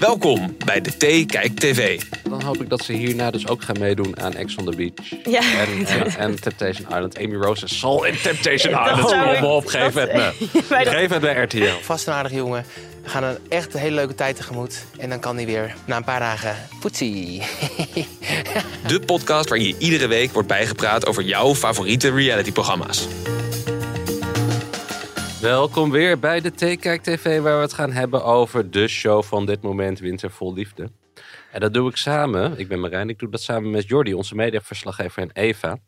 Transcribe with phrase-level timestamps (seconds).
[0.00, 2.00] Welkom bij de T Kijk TV.
[2.28, 5.24] Dan hoop ik dat ze hierna dus ook gaan meedoen aan Ex on the Beach.
[5.24, 5.40] Ja.
[5.66, 7.18] En, en, en Temptation Island.
[7.18, 9.22] Amy Rose zal in Temptation Dat Island.
[9.22, 10.32] Kom ik- op, geef dat- het me.
[10.68, 11.64] Bij de- Geef het bij RTL.
[11.82, 12.64] Vast een aardige jongen.
[13.02, 14.84] We gaan een echt hele leuke tijd tegemoet.
[14.98, 17.42] En dan kan hij weer na een paar dagen poetsie.
[18.86, 23.06] De podcast waarin je iedere week wordt bijgepraat over jouw favoriete realityprogramma's.
[25.40, 29.46] Welkom weer bij de T-Kijk TV, waar we het gaan hebben over de show van
[29.46, 30.90] dit moment, Winter Vol Liefde.
[31.52, 34.34] En dat doe ik samen, ik ben Marijn, ik doe dat samen met Jordi, onze
[34.34, 35.70] mediaverslaggever en Eva.
[35.70, 35.80] En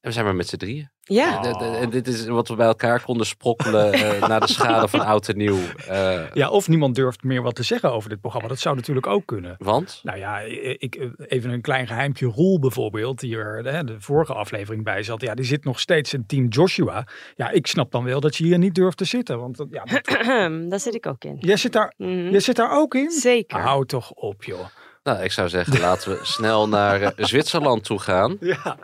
[0.00, 0.90] we zijn maar met z'n drieën.
[1.14, 1.40] Ja.
[1.40, 4.88] De- de- En dit is wat we bij elkaar konden sprokkelen eh, na de schade
[4.88, 5.58] van oud en nieuw.
[5.88, 8.48] Eh, Ja, of niemand durft meer wat te zeggen over dit programma.
[8.48, 9.54] Dat zou natuurlijk ook kunnen.
[9.58, 10.00] want?
[10.02, 10.38] Nou ja,
[10.78, 12.26] ik, even een klein geheimpje.
[12.26, 15.20] Roel bijvoorbeeld, die er hè, de vorige aflevering bij zat.
[15.20, 17.06] Ja, die zit nog steeds in team Joshua.
[17.36, 19.38] Ja, ik snap dan wel dat je hier niet durft te zitten.
[19.38, 20.08] Want ja, dat-
[20.70, 21.36] Daar zit ik ook in.
[21.40, 22.28] jij, zit daar, Mhm.
[22.30, 23.10] jij zit daar ook in?
[23.10, 23.60] Zeker.
[23.60, 24.66] Hou toch op, joh.
[25.02, 28.36] Nou, ik zou zeggen, laten we snel naar eh, Zwitserland toe gaan.
[28.64, 28.76] Ja.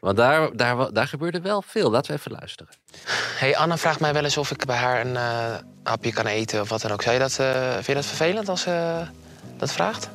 [0.00, 1.90] Want daar, daar, daar gebeurde wel veel.
[1.90, 2.72] Laten we even luisteren.
[3.38, 6.60] hey, Anna vraagt mij wel eens of ik bij haar een eh, hapje kan eten
[6.60, 7.02] of wat dan ook.
[7.02, 9.02] Zou je dat, eh, vind je dat vervelend als ze
[9.56, 10.08] dat vraagt?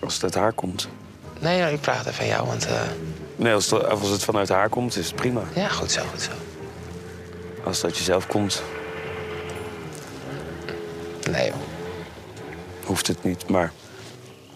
[0.00, 0.88] Als het uit haar komt.
[1.40, 2.66] Nee, nou, ik vraag het even aan jou, want...
[2.66, 2.80] eh,
[3.36, 5.42] Nee, als het, als het vanuit haar komt, is het prima.
[5.54, 6.30] ja, goed zo, goed zo.
[7.64, 8.62] Als het uit jezelf komt,
[11.30, 11.56] Nee, joh.
[12.84, 13.48] hoeft het niet.
[13.48, 13.72] Maar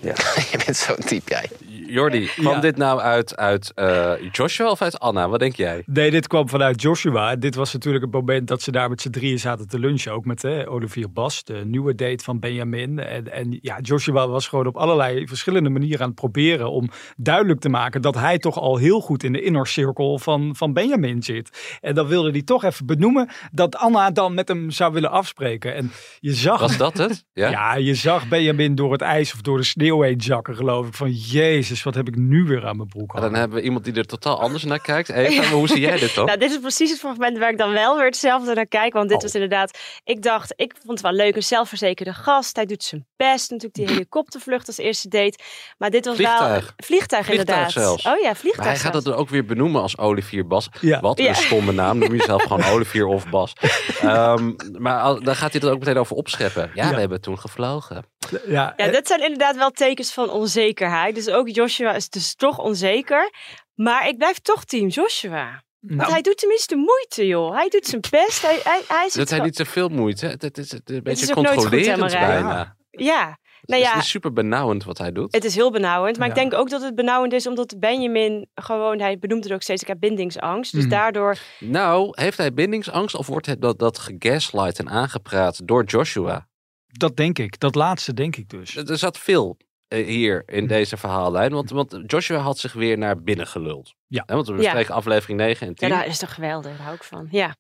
[0.01, 0.15] ja,
[0.51, 1.51] je bent zo'n type, jij.
[1.91, 2.61] Jordi, kwam Ja.
[2.61, 5.29] dit nou uit, uit eh, Joshua of uit Anna?
[5.29, 5.83] Wat denk jij?
[5.87, 7.37] Nee, dit kwam vanuit Joshua.
[7.37, 10.13] Dit was natuurlijk het moment dat ze daar met z'n drieën zaten te lunchen.
[10.13, 12.99] Ook met hè, Olivier Bas, de nieuwe date van Benjamin.
[12.99, 17.61] En, en ja, Joshua was gewoon op allerlei verschillende manieren aan het proberen om duidelijk
[17.61, 21.23] te maken dat hij toch al heel goed in de inner circle van, van Benjamin
[21.23, 21.79] zit.
[21.81, 25.75] En dan wilde hij toch even benoemen dat Anna dan met hem zou willen afspreken.
[25.75, 25.91] En
[26.21, 27.25] je zag Was dat het?
[27.33, 27.51] Ja.
[27.59, 30.95] ja, je zag Benjamin door het ijs of door de sneeuw heen zakken, geloof ik.
[30.95, 33.95] Van jezus, wat heb ik nu weer aan mijn broek dan hebben we iemand die
[33.95, 35.09] er totaal anders naar kijkt.
[35.37, 36.27] Maar hoe zie jij dit dan?
[36.27, 38.93] Nou, dit is precies het fragment waar ik dan wel weer hetzelfde naar kijk.
[38.93, 39.23] Want dit Oh.
[39.23, 42.57] was inderdaad, ik dacht, ik vond het wel leuk, een zelfverzekerde gast.
[42.57, 45.39] Hij doet zijn best, natuurlijk die helikoptervlucht als eerste date.
[45.79, 46.41] Maar dit was Vliegtuig.
[46.65, 46.71] wel...
[46.77, 47.27] Vliegtuig.
[47.27, 47.73] Vliegtuig inderdaad.
[47.73, 48.07] zelfs.
[48.07, 49.07] Oh ja, vliegtuig Maar hij gaat zelfs.
[49.07, 50.69] het er ook weer benoemen als Olivier Bas.
[50.81, 51.01] Ja.
[51.01, 51.35] Wat een Ja.
[51.35, 51.99] stomme naam.
[51.99, 53.53] Noem jezelf gewoon Olivier of Bas.
[54.01, 56.71] Ehm, maar al- dan gaat hij er ook meteen over opscheppen.
[56.75, 56.95] Ja, Ja.
[56.95, 58.05] we hebben toen gevlogen.
[58.47, 61.15] Ja, Ja, dat zijn inderdaad wel tekens van onzekerheid.
[61.15, 63.31] Dus ook Joshua is dus toch onzeker.
[63.75, 65.63] Maar ik blijf toch team Joshua.
[65.81, 67.55] Want Nou, hij doet tenminste moeite, joh.
[67.55, 68.43] Hij doet zijn best.
[68.43, 70.27] Hij, hij, hij zit Dat hij niet te veel moeite.
[70.27, 72.43] Het het is een beetje is goed, hè, controlerend Marijn?
[72.43, 72.77] bijna.
[72.91, 73.23] Ja,
[73.63, 75.35] nou Het ja, is super benauwend wat hij doet.
[75.35, 76.19] het is heel benauwend.
[76.19, 76.41] Maar ik Ja.
[76.41, 79.01] denk ook dat het benauwend is omdat Benjamin gewoon...
[79.01, 80.73] Hij benoemt het ook steeds, ik heb bindingsangst.
[80.73, 80.91] Dus Mhm.
[80.91, 81.37] daardoor...
[81.59, 86.49] Nou, heeft hij bindingsangst of wordt het dat, dat gegaslight en aangepraat door Joshua?
[86.93, 87.59] Dat denk ik.
[87.61, 88.77] Dat laatste denk ik dus.
[88.77, 89.57] Er zat veel
[89.89, 91.53] eh, hier in deze verhaallijn.
[91.53, 93.95] Want, want Joshua had zich weer naar binnen geluld.
[94.07, 94.23] Ja.
[94.27, 94.59] Want we Ja.
[94.59, 95.89] bespreken aflevering 9 en 10.
[95.89, 96.71] Ja, dat is toch geweldig.
[96.77, 97.29] Daar hou ik van.
[97.31, 97.57] Ja.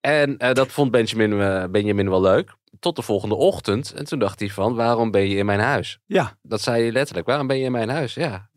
[0.00, 2.54] En eh, dat vond Benjamin, eh, Benjamin wel leuk.
[2.80, 3.92] Tot de volgende ochtend.
[3.92, 5.98] En toen dacht hij van, waarom ben je in mijn huis?
[6.06, 7.26] Ja, Dat zei hij letterlijk.
[7.26, 8.14] Waarom ben je in mijn huis?
[8.14, 8.50] Ja.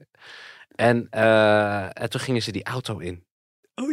[0.75, 3.23] En, eh, en toen gingen ze die auto in.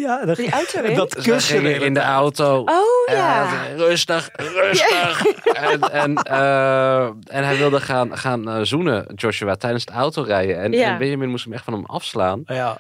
[0.06, 2.59] Ja, dat, Die dat Ze kussen gingen in de auto.
[2.61, 3.67] Oh ja.
[3.69, 5.25] En, rustig, rustig.
[5.71, 10.61] En, en, eh, en hij wilde gaan, gaan eh, zoenen, Joshua, tijdens het autorijden.
[10.61, 10.93] En, Ja.
[10.93, 12.43] en Benjamin moest hem echt van hem afslaan.
[12.47, 12.78] ja.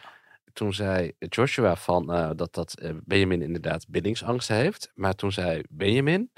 [0.52, 4.90] Toen zei Joshua van, eh, dat, dat Benjamin inderdaad bindingsangst heeft.
[4.94, 6.30] Maar toen zei Benjamin,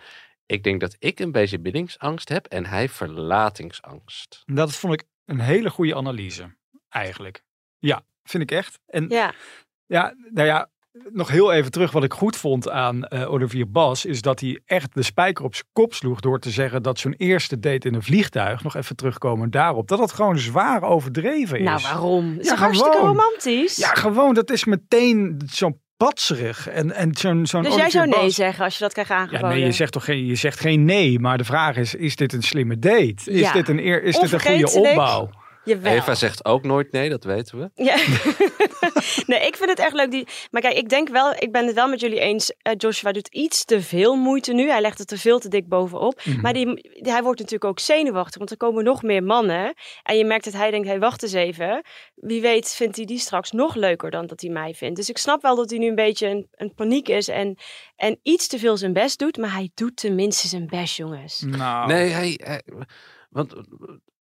[0.47, 4.43] ik denk dat ik een beetje bindingsangst heb en hij verlatingsangst.
[4.47, 6.54] Dat vond ik een hele goede analyse,
[6.88, 7.43] eigenlijk.
[7.78, 8.78] Ja, vind ik echt.
[8.87, 9.32] En Ja.
[9.87, 10.69] Ja, nou ja,
[11.12, 11.91] nog heel even terug.
[11.92, 15.54] Wat ik goed vond aan eh, Olivier Bas, is dat hij echt de spijker op
[15.54, 18.97] zijn kop sloeg door te zeggen dat zo'n eerste date in een vliegtuig, nog even
[18.97, 21.65] terugkomen daarop, dat dat gewoon zwaar overdreven is.
[21.65, 22.30] Nou, waarom?
[22.30, 23.16] Het is Ja, toch hartstikke gewoon.
[23.16, 23.77] romantisch?
[23.77, 26.68] Ja, gewoon, dat is meteen zo'n patserig.
[26.68, 29.16] En, en zo'n, zo'n dus jij zou nee Bas- zeggen als je dat krijgt Ja,
[29.16, 29.48] aangeboden?
[29.56, 32.33] nee, je zegt toch geen, je zegt geen nee, maar de vraag is, is dit
[32.33, 33.15] een slimme date?
[33.24, 33.53] Is Ja.
[33.53, 35.30] dit een, eer, is dit een goede opbouw?
[35.68, 35.92] Jawel.
[35.92, 37.70] Eva zegt ook nooit nee, dat weten we.
[37.84, 37.94] Ja.
[39.32, 40.10] nee, ik vind het echt leuk.
[40.10, 40.26] Die...
[40.50, 42.53] Maar kijk, ik denk wel, ik ben het wel met jullie eens.
[42.62, 44.68] eh, Joshua doet iets te veel moeite nu.
[44.70, 46.20] Hij legt het te veel te dik bovenop.
[46.24, 46.41] Mhm.
[46.41, 46.65] Maar die,
[47.03, 49.74] die- hij wordt natuurlijk ook zenuwachtig, want er komen nog meer mannen.
[50.03, 51.82] En je merkt dat hij denkt, hey, wacht eens even.
[52.14, 54.97] Wie weet vindt hij die straks nog leuker dan dat hij mij vindt.
[54.97, 57.56] Dus ik snap wel dat hij nu een beetje een, een paniek is en,
[57.97, 59.36] en iets te veel zijn best doet.
[59.36, 61.41] Maar hij doet tenminste zijn best, jongens.
[61.47, 62.62] Nou, Nee, hij, hij-
[63.30, 63.54] want,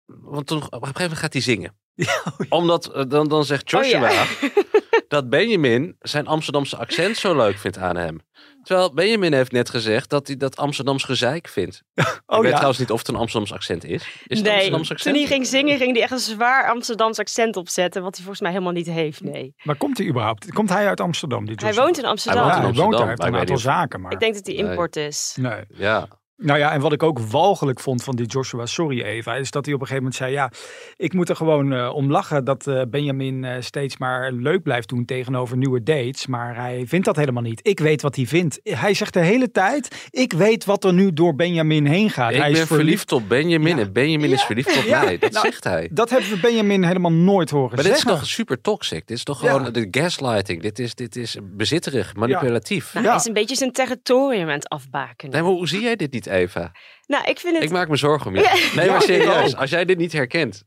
[0.07, 1.77] want toen, op een gegeven moment gaat hij zingen.
[2.05, 4.01] oh Omdat eh, dan, dan zegt Oh ja.
[4.01, 4.51] Joshua
[5.09, 8.21] dat Benjamin zijn Amsterdamse accent zo leuk vindt aan hem.
[8.63, 11.83] Terwijl Benjamin heeft net gezegd dat hij dat Amsterdams gezeik vindt.
[11.95, 12.55] ik oh weet ja.
[12.55, 14.03] trouwens niet of het een Amsterdams accent is.
[14.27, 17.57] Is het nee, Amsterdams toen hij ging zingen, ging hij echt een zwaar Amsterdams accent
[17.57, 18.03] opzetten.
[18.03, 19.55] Wat hij volgens mij helemaal niet heeft, nee.
[19.63, 20.53] Maar komt hij überhaupt?
[20.53, 21.47] Komt hij uit Amsterdam?
[21.47, 22.43] Die Hij woont in Amsterdam.
[22.43, 23.07] woont Ja, in hij woont Amsterdam, daar.
[23.07, 24.01] Hij heeft ik een weet aantal zaken.
[24.01, 24.13] Maar...
[24.13, 24.65] Ik denk dat hij Nee.
[24.65, 25.37] import is.
[25.41, 25.65] Nee.
[25.69, 29.51] Ja, Nou ja, en wat ik ook walgelijk vond van die Joshua, sorry Eva, is
[29.51, 30.51] dat hij op een gegeven moment zei, ja,
[30.97, 34.89] ik moet er gewoon eh, om lachen dat eh, Benjamin eh, steeds maar leuk blijft
[34.89, 37.61] doen tegenover nieuwe dates, maar hij vindt dat helemaal niet.
[37.63, 38.61] Ik weet wat hij vindt.
[38.63, 42.31] Hij zegt de hele tijd, ik weet wat er nu door Benjamin heen gaat.
[42.33, 43.83] ik hij ben is verliefd op Benjamin Ja.
[43.83, 45.03] en Benjamin is verliefd op Ja.
[45.05, 45.19] mij.
[45.19, 45.89] Dat Nou, zegt hij.
[45.93, 48.19] Dat hebben we Benjamin helemaal nooit horen Maar dit is zeggen.
[48.21, 49.07] toch super toxic?
[49.07, 49.53] Dit is toch Ja.
[49.53, 50.63] gewoon de gaslighting?
[50.63, 52.93] Dit is, dit is bezitterig, manipulatief.
[52.95, 53.11] Nou, Ja.
[53.13, 55.31] Hij is een beetje zijn territorium aan het afbaken.
[55.31, 56.73] Nee, maar hoe zie jij dit niet, Eva?
[57.07, 57.65] Nou, ik vind het...
[57.65, 58.71] Ik maak me zorgen om je.
[58.77, 59.57] Nee, maar serieus.
[59.57, 60.63] Als jij dit niet herkent,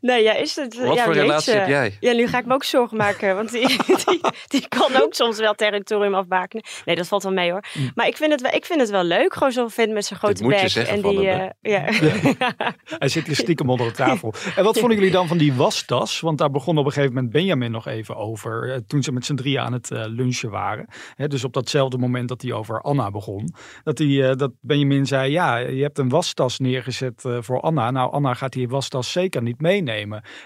[0.00, 0.76] Nee, ja, is het...
[0.78, 1.20] wat ja, voor jeetje.
[1.28, 1.96] relatie heb jij?
[2.00, 3.66] Ja, nu ga ik me ook zorgen maken, want die,
[4.06, 6.64] die, die kan ook soms wel territorium afbakenen.
[6.84, 7.64] Nee, dat valt wel mee hoor.
[7.94, 10.18] Maar ik vind het wel, ik vind het wel leuk, gewoon zo'n vent met zijn
[10.18, 10.68] grote moet je bek.
[10.70, 11.84] zeggen en van die, hem, eh, ja.
[12.98, 14.34] Hij zit hier stiekem onder de tafel.
[14.56, 16.20] En wat vonden jullie dan van die wastas?
[16.20, 18.72] Want daar begon op een gegeven moment Benjamin nog even over.
[18.72, 20.88] eh, Toen ze met z'n drieën aan het eh, lunchen waren.
[21.14, 23.54] Hè, dus op datzelfde moment dat hij over Anna begon.
[23.82, 27.90] Dat, hij, eh, dat Benjamin zei, ja, je hebt een wastas neergezet voor Anna.
[27.90, 29.89] Nou, Anna gaat die wastas zeker niet meenemen.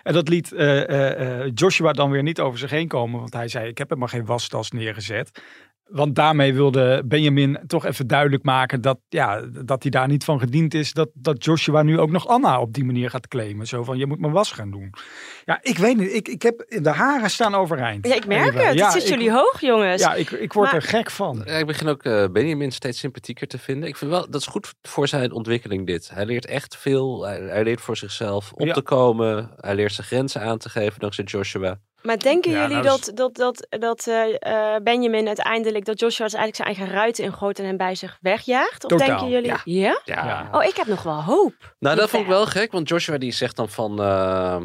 [0.03, 3.21] En dat liet eh, eh, eh, Joshua dan weer niet over zich heen komen.
[3.21, 5.43] Want hij zei, ik heb helemaal geen wastas neergezet.
[5.91, 10.39] Want daarmee wilde Benjamin toch even duidelijk maken dat, ja, dat hij daar niet van
[10.39, 10.93] gediend is.
[10.93, 13.67] Dat, dat Joshua nu ook nog Anna op die manier gaat claimen.
[13.67, 14.93] Zo van, je moet mijn was gaan doen.
[15.45, 16.13] Ja, ik weet niet.
[16.13, 18.07] Ik, ik heb, de haren staan overeind.
[18.07, 18.67] ja, ik merk Even.
[18.67, 18.75] het.
[18.79, 20.03] Ja, het zit ik- jullie hoog, jongens.
[20.03, 21.43] Ja, ik, ik word Maar- er gek van.
[21.45, 23.89] Ja, ik begin ook eh, Benjamin steeds sympathieker te vinden.
[23.89, 26.11] Ik vind wel, dat is goed voor zijn ontwikkeling dit.
[26.15, 27.25] Hij leert echt veel.
[27.27, 28.73] Hij, hij leert voor zichzelf op Ja.
[28.73, 29.51] te komen.
[29.57, 31.79] Hij leert zijn grenzen aan te geven dankzij Joshua.
[32.07, 36.01] Maar denken Ja, jullie nou, dat dat, dat, dat, dat eh, eh, Benjamin uiteindelijk, dat
[36.01, 38.85] Joshua dus eigenlijk zijn eigen ruiten ingooit en hem bij zich wegjaagt?
[38.85, 39.49] Of Totaal, denken jullie?
[39.49, 39.61] ja.
[39.65, 40.01] Ja?
[40.05, 40.25] Ja.
[40.25, 40.49] Ja.
[40.53, 41.75] Oh, ik heb nog wel hoop.
[41.79, 42.39] Nou, dat vond ik wel.
[42.39, 44.01] wel gek, want Joshua die zegt dan van...
[44.03, 44.57] eh,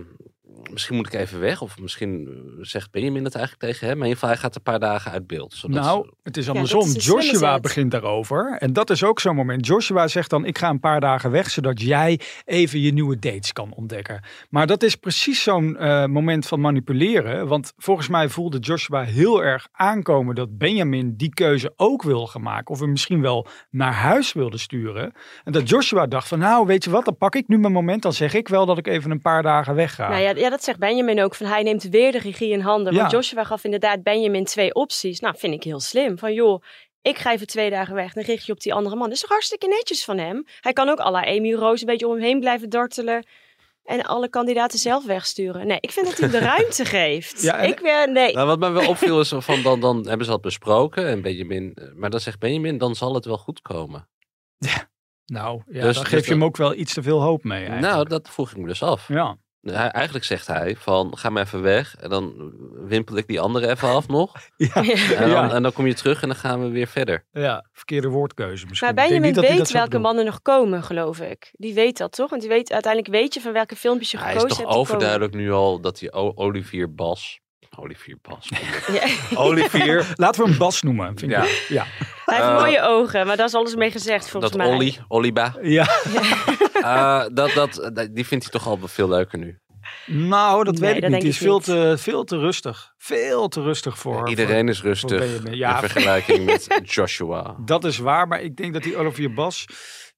[0.72, 3.98] misschien moet ik even weg, of misschien eh, zegt Benjamin het eigenlijk tegen hem.
[3.98, 5.54] Maar in ieder geval, hij gaat een paar dagen uit beeld.
[5.54, 6.82] Zodat Nou, het is andersom.
[6.82, 8.58] is Joshua begint daarover.
[8.60, 9.66] En dat is ook zo'n moment.
[9.66, 13.54] Joshua zegt dan, ik ga een paar dagen weg, zodat jij even je nieuwe dates
[13.54, 14.24] kan ontdekken.
[14.50, 17.48] Maar dat is precies zo'n eh, moment van manipuleren.
[17.48, 22.42] Want volgens mij voelde Joshua heel erg aankomen dat Benjamin die keuze ook wil gaan
[22.42, 22.74] maken.
[22.74, 25.14] Of hem misschien wel naar huis wilde sturen.
[25.44, 28.02] En dat Joshua dacht van, nou weet je wat, dan pak ik nu mijn moment.
[28.02, 30.10] Dan zeg ik wel dat ik even een paar dagen weg ga.
[30.10, 31.36] Nou ja, ja, dat zegt Benjamin ook.
[31.36, 32.94] Van hij neemt weer de regie in handen.
[32.94, 33.18] Want Ja.
[33.18, 35.20] Joshua gaf inderdaad Benjamin twee opties.
[35.20, 36.18] Nou, vind ik heel slim.
[36.18, 36.62] Van joh,
[37.02, 38.14] ik ga even twee dagen weg.
[38.14, 39.06] Dan richt je op die andere man.
[39.06, 40.46] Dat is toch hartstikke netjes van hem.
[40.60, 43.26] Hij kan ook à la Amy Roos een beetje om hem heen blijven dartelen.
[43.84, 45.68] En alle kandidaten zelf wegsturen.
[45.68, 47.42] Nee, ik vind dat hij hem de ruimte geeft.
[47.42, 48.34] Ja, en- ik weer, nee.
[48.34, 51.08] Nou, wat mij wel opviel is van, dan, dan hebben ze dat besproken.
[51.08, 54.08] En Benjamin, eh, maar dan zegt Benjamin, dan zal het wel goed komen.
[55.26, 57.44] Nou, ja, Dus- dan dus geef je dat- hem ook wel iets te veel hoop
[57.44, 57.58] mee.
[57.66, 57.94] eigenlijk.
[57.94, 59.08] Nou, dat vroeg ik me dus af.
[59.08, 59.38] Ja.
[59.62, 61.96] Hij, eigenlijk zegt hij van, ga maar even weg.
[62.00, 62.54] En dan
[62.88, 64.32] wimpel ik die andere even af nog.
[64.58, 64.74] Ja.
[64.76, 65.52] En dan, Ja.
[65.52, 67.26] en dan kom je terug en dan gaan we weer verder.
[67.32, 68.94] Ja, verkeerde woordkeuze misschien.
[68.96, 71.50] Maar Benjamin niet dat hij weet dat welke mannen nog komen, geloof ik.
[71.52, 72.30] Die weet dat toch?
[72.30, 74.70] Want die weet, uiteindelijk weet je van welke filmpjes je Hij is gekozen toch hebt.
[74.70, 74.90] te komen.
[74.94, 77.40] overduidelijk nu al dat hij O- Olivier Bas...
[77.78, 78.50] Olivier Bas.
[79.02, 79.08] Ja.
[79.38, 80.06] Olivier.
[80.16, 81.18] Laten we hem Bas noemen.
[81.18, 81.44] Vind Ja.
[81.44, 81.66] ik.
[81.70, 81.86] Ja.
[82.26, 84.76] Hij heeft Eh, mooie ogen, maar daar is alles mee gezegd volgens Dat mij.
[84.76, 85.56] Olly, Oliba.
[85.62, 85.88] ja.
[87.34, 89.60] Dat, dat, dat- die vindt hij toch al veel leuker nu.
[90.06, 91.22] Nou, dat Nee, weet ik dat niet.
[91.22, 91.64] Die is veel niet.
[91.64, 92.94] te, veel te rustig.
[92.98, 94.30] Veel te rustig voor.
[94.30, 95.54] Iedereen is rustig.
[95.54, 95.74] Ja.
[95.74, 97.56] in vergelijking met Joshua.
[97.66, 99.66] dat is waar, maar ik denk dat die Olivier Bas.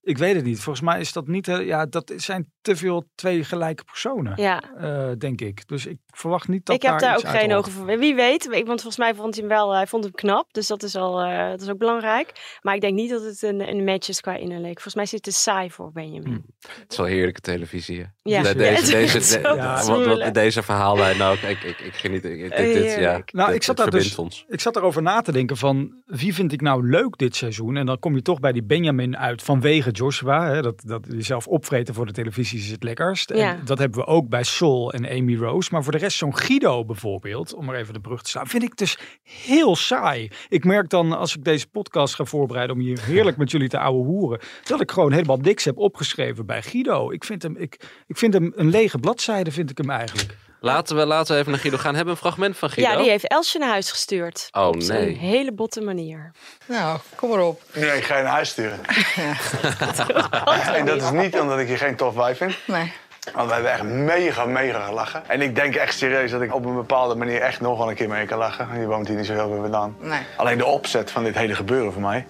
[0.01, 0.59] Ik weet het niet.
[0.59, 1.47] Volgens mij is dat niet.
[1.47, 4.41] eh, Ja, dat zijn te veel twee gelijke personen.
[4.41, 5.67] Ja, eh, denk ik.
[5.67, 7.85] Dus ik verwacht niet dat ik heb daar ook geen ogen voor.
[7.85, 10.67] Wie weet, ik, want volgens mij vond hij hem wel, hij vond hem knap, dus
[10.67, 12.57] dat is al, eh, dat is ook belangrijk.
[12.61, 14.73] Maar ik denk niet dat het een, een match is qua innerlijk.
[14.73, 16.45] Volgens mij zit het te saai voor Benjamin.
[16.59, 17.97] Het is wel heerlijke televisie.
[17.99, 18.05] hè?
[18.23, 18.41] Ja.
[18.41, 22.25] De- Ja, Deze, deze, de- wat- wat, deze verhaallijn nou, ik, ik, ik geniet.
[22.25, 23.21] Ik, dit, dit, ja.
[23.31, 24.45] Nou, dit- ik zat daar dus- ons.
[24.47, 27.77] Ik zat erover na te denken van wie vind ik nou leuk dit seizoen?
[27.77, 30.45] En dan kom je toch bij die Benjamin uit vanwege Joshua.
[30.49, 33.31] Hè, dat, dat jezelf opvreten voor de televisie is het lekkerst.
[33.31, 33.57] En Ja.
[33.65, 35.69] dat hebben we ook bij Sol en Amy Rose.
[35.71, 38.63] Maar voor de rest, zo'n Guido bijvoorbeeld, om maar even de brug te slaan, vind
[38.63, 40.31] ik dus heel saai.
[40.49, 43.79] Ik merk dan als ik deze podcast ga voorbereiden om hier heerlijk met jullie te
[43.79, 47.11] ouwe hoeren, dat ik gewoon helemaal niks heb opgeschreven bij Guido.
[47.11, 50.37] Ik vind hem, ik, ik vind hem een lege bladzijde, vind ik hem eigenlijk.
[50.63, 51.95] Laten we, laten we even naar Guido gaan.
[51.95, 52.91] Hebben we een fragment van Guido?
[52.91, 54.47] Ja, die heeft Elsje naar huis gestuurd.
[54.51, 55.09] Oh, Op nee.
[55.09, 56.31] een hele botte manier.
[56.65, 57.61] Nou, kom maar op.
[57.73, 58.79] Nee, ik ga je naar huis sturen.
[60.77, 62.57] en dat is niet omdat ik je geen tof wijf vind.
[62.67, 62.91] Nee.
[63.33, 65.23] Want we hebben echt mega, mega gelachen.
[65.27, 67.95] En ik denk echt serieus dat ik op een bepaalde manier echt nog wel een
[67.95, 68.79] keer mee kan lachen.
[68.79, 69.95] Je woont hier niet zo heel veel vandaan.
[69.99, 70.19] Nee.
[70.37, 72.25] Alleen de opzet van dit hele gebeuren voor mij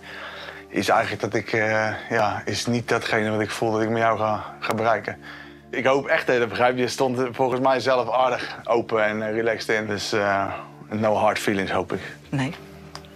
[0.72, 4.02] is eigenlijk dat ik, eh, ja, is niet datgene wat ik voel dat ik met
[4.02, 5.18] jou ga, ga bereiken.
[5.70, 6.80] Ik hoop echt dat je dat begrijpt.
[6.80, 9.88] Je stond volgens mij zelf aardig open en relaxed in.
[9.88, 10.54] Dus eh,
[10.90, 12.02] no hard feelings hoop ik.
[12.30, 12.54] Nee.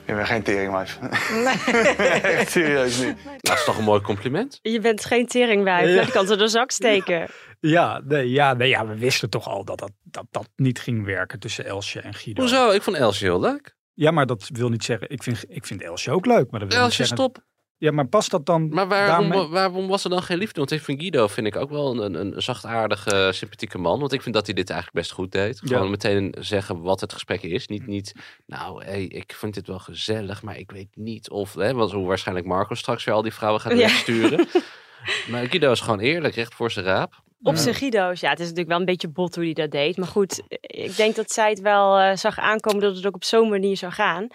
[0.05, 0.98] Je bent geen teringwijf.
[1.32, 1.75] Nee.
[2.38, 3.17] echt serieus niet.
[3.39, 4.60] Dat is toch een mooi compliment?
[4.62, 5.89] Je bent geen teringwijf.
[5.89, 5.96] Ja.
[5.96, 7.20] Dat kan ze door de zak steken.
[7.20, 7.25] Ja,
[7.59, 11.39] nee, ja, nee, ja, we wisten toch al dat dat, dat dat niet ging werken
[11.39, 12.41] tussen Elsje en Guido.
[12.41, 12.69] Hoezo?
[12.71, 13.75] Ik vond Elsje heel leuk.
[13.93, 15.09] Ja, maar dat wil niet zeggen.
[15.09, 16.51] Ik vind, ik vind Elsje ook leuk.
[16.51, 17.17] Maar dat wil niet Elsje, zeggen.
[17.17, 17.43] stop.
[17.77, 19.47] Ja, maar past dat dan Maar waarom, daarmee?
[19.47, 20.59] waarom was er dan geen liefde?
[20.59, 24.00] Want ik vind Guido vind ik ook wel een, een, een zachtaardige, sympathieke man.
[24.00, 25.59] Want ik vind dat hij dit eigenlijk best goed deed.
[25.63, 25.67] Ja.
[25.67, 27.67] Gewoon meteen zeggen wat het gesprek is.
[27.67, 28.13] Niet, niet
[28.45, 31.53] nou, hey, ik vind dit wel gezellig, maar ik weet niet of...
[31.53, 33.77] Hè, want hoe waarschijnlijk Marco straks weer al die vrouwen gaat Ja.
[33.77, 34.47] wegsturen.
[35.31, 37.24] maar Guido is gewoon eerlijk, recht voor zijn raap.
[37.46, 38.20] Op zijn Guido's.
[38.20, 39.98] Ja, het is natuurlijk wel een beetje bot hoe hij dat deed.
[39.98, 43.24] Maar goed, ik denk dat zij het wel eh, zag aankomen dat het ook op
[43.24, 44.28] zo'n manier zou gaan.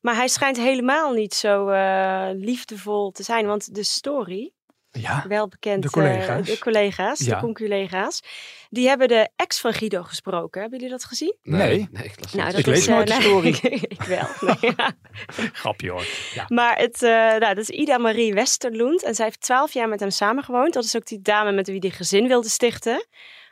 [0.00, 3.46] Maar hij schijnt helemaal niet zo eh, liefdevol te zijn.
[3.46, 4.52] Want de story,
[4.92, 6.46] Ja, wel bekend, De eh, collega's.
[6.46, 7.34] de collega's, Ja.
[7.34, 8.22] de conculega's,
[8.68, 10.60] die hebben de ex van Guido gesproken.
[10.60, 11.36] Hebben jullie dat gezien?
[11.42, 11.88] Nee.
[11.92, 12.58] nee ik las Nou, niet.
[12.58, 13.48] Ik lees eh, nooit story.
[13.96, 14.26] ik wel.
[14.40, 14.92] Nee, ja.
[15.52, 16.06] grapje hoor.
[16.34, 16.44] Ja.
[16.48, 19.02] Maar het, eh, nou, dat is Ida Marie Westerloend.
[19.02, 20.72] En zij heeft twaalf jaar met hem samengewoond.
[20.72, 23.06] Dat is ook die dame met wie die gezin wilde stichten.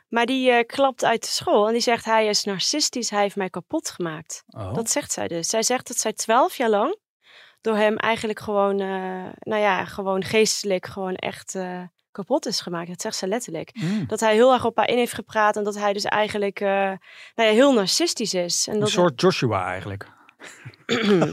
[0.09, 3.35] Maar die eh, klapt uit de school en die zegt hij is narcistisch, hij heeft
[3.35, 4.43] mij kapot gemaakt.
[4.47, 4.73] Oh.
[4.73, 5.47] Dat zegt zij dus.
[5.49, 6.97] Zij zegt dat zij twaalf jaar lang
[7.61, 12.87] door hem eigenlijk gewoon, eh, nou ja, gewoon geestelijk gewoon echt eh, kapot is gemaakt.
[12.87, 13.71] Dat zegt ze letterlijk.
[13.73, 14.07] Mm.
[14.07, 16.67] Dat hij heel erg op haar in heeft gepraat en dat hij dus eigenlijk eh,
[17.35, 18.67] nou ja, heel narcistisch is.
[18.67, 20.07] En Een dat soort Joshua eigenlijk.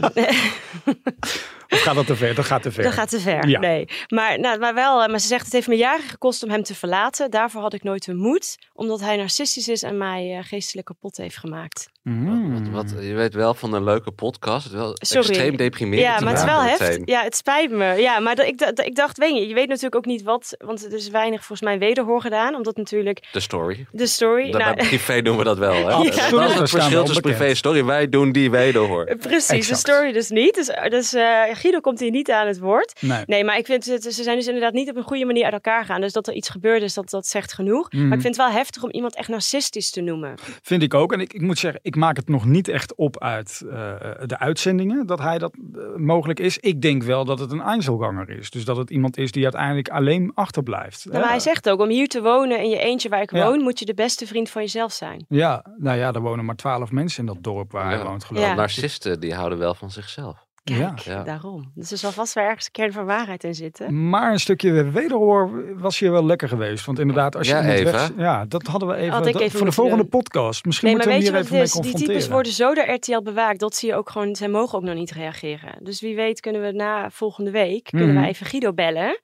[1.68, 2.35] Of gaat dat te ver?
[2.35, 2.82] Dat gaat te ver.
[2.82, 3.49] Dat gaat te ver.
[3.49, 3.61] Ja.
[3.61, 3.88] Nee.
[4.08, 6.62] Maar, nou, maar wel, eh, maar ze zegt het heeft me jaren gekost om hem
[6.62, 7.30] te verlaten.
[7.30, 11.16] Daarvoor had ik nooit de moed, omdat hij narcistisch is en mij eh, geestelijk kapot
[11.16, 11.88] heeft gemaakt.
[12.02, 12.73] Mm.
[12.73, 14.64] Wat, wat, je weet wel van een leuke podcast.
[14.64, 15.28] Het is wel Sorry.
[15.28, 16.06] extreem deprimerend.
[16.06, 16.99] Ja, maar het is wel heftig.
[17.04, 17.94] Ja, het spijt me.
[17.94, 20.54] Ja, maar dat, ik, dat, ik dacht, weet je, je weet natuurlijk ook niet wat,
[20.58, 23.87] want er is weinig volgens mij wederhoor gedaan, omdat natuurlijk De story.
[23.90, 24.50] de story.
[24.50, 25.75] Nou, bij privé noemen we dat wel.
[25.75, 25.92] Hè?
[25.92, 27.85] Absoluut, Dat is het verschil tussen privé en story.
[27.85, 29.16] Wij doen die wederhoor.
[29.16, 30.54] Precies, de story dus niet.
[30.54, 32.92] Dus, dus eh, Guido komt hier niet aan het woord.
[33.00, 33.23] Nee.
[33.26, 35.52] Nee, maar ik vind het, ze zijn dus inderdaad niet op een goede manier uit
[35.52, 36.00] elkaar gaan.
[36.00, 37.90] Dus dat er iets gebeurd is, dat, dat zegt genoeg.
[37.92, 38.02] Mhm.
[38.08, 40.35] Maar ik vind het wel heftig om iemand echt narcistisch te noemen.
[40.62, 41.12] Vind ik ook.
[41.12, 43.94] En ik, ik moet zeggen, ik maak het nog niet echt op uit eh,
[44.26, 46.58] de uitzendingen dat hij dat eh, mogelijk is.
[46.58, 48.50] Ik denk wel dat het een Einzelganger is.
[48.50, 51.04] Dus dat het iemand is die uiteindelijk alleen achterblijft.
[51.04, 53.46] Nou, maar hij zegt ook, om hier te wonen in je eentje waar ik Ja.
[53.46, 55.25] woon, moet je de beste vriend van jezelf zijn.
[55.28, 58.04] Ja, nou ja, er wonen maar twaalf mensen in dat dorp waar hij Ja.
[58.04, 58.50] woont geloof Ja.
[58.50, 58.56] ik.
[58.56, 60.45] Narcisten die houden wel van zichzelf.
[60.75, 61.23] Kijk, Ja.
[61.23, 61.70] Daarom.
[61.75, 64.08] Dus er zal vast wel ergens een kern van waarheid in zitten.
[64.11, 66.85] Maar een stukje wederhoor was hier wel lekker geweest.
[66.85, 69.58] Want inderdaad, als je Ja, weg- ja, dat hadden we even, Had ik dat- even
[69.58, 70.11] voor de volgende doen.
[70.11, 70.64] podcast.
[70.64, 71.61] Misschien Nee, moeten we hier het even is?
[71.62, 72.14] mee Die confronteren.
[72.14, 74.94] types worden zo door RTL bewaakt dat zie je ook gewoon, zij mogen ook nog
[74.94, 75.75] niet reageren.
[75.82, 78.20] Dus wie weet kunnen we na volgende week, kunnen Mhm.
[78.23, 79.20] we even Guido bellen.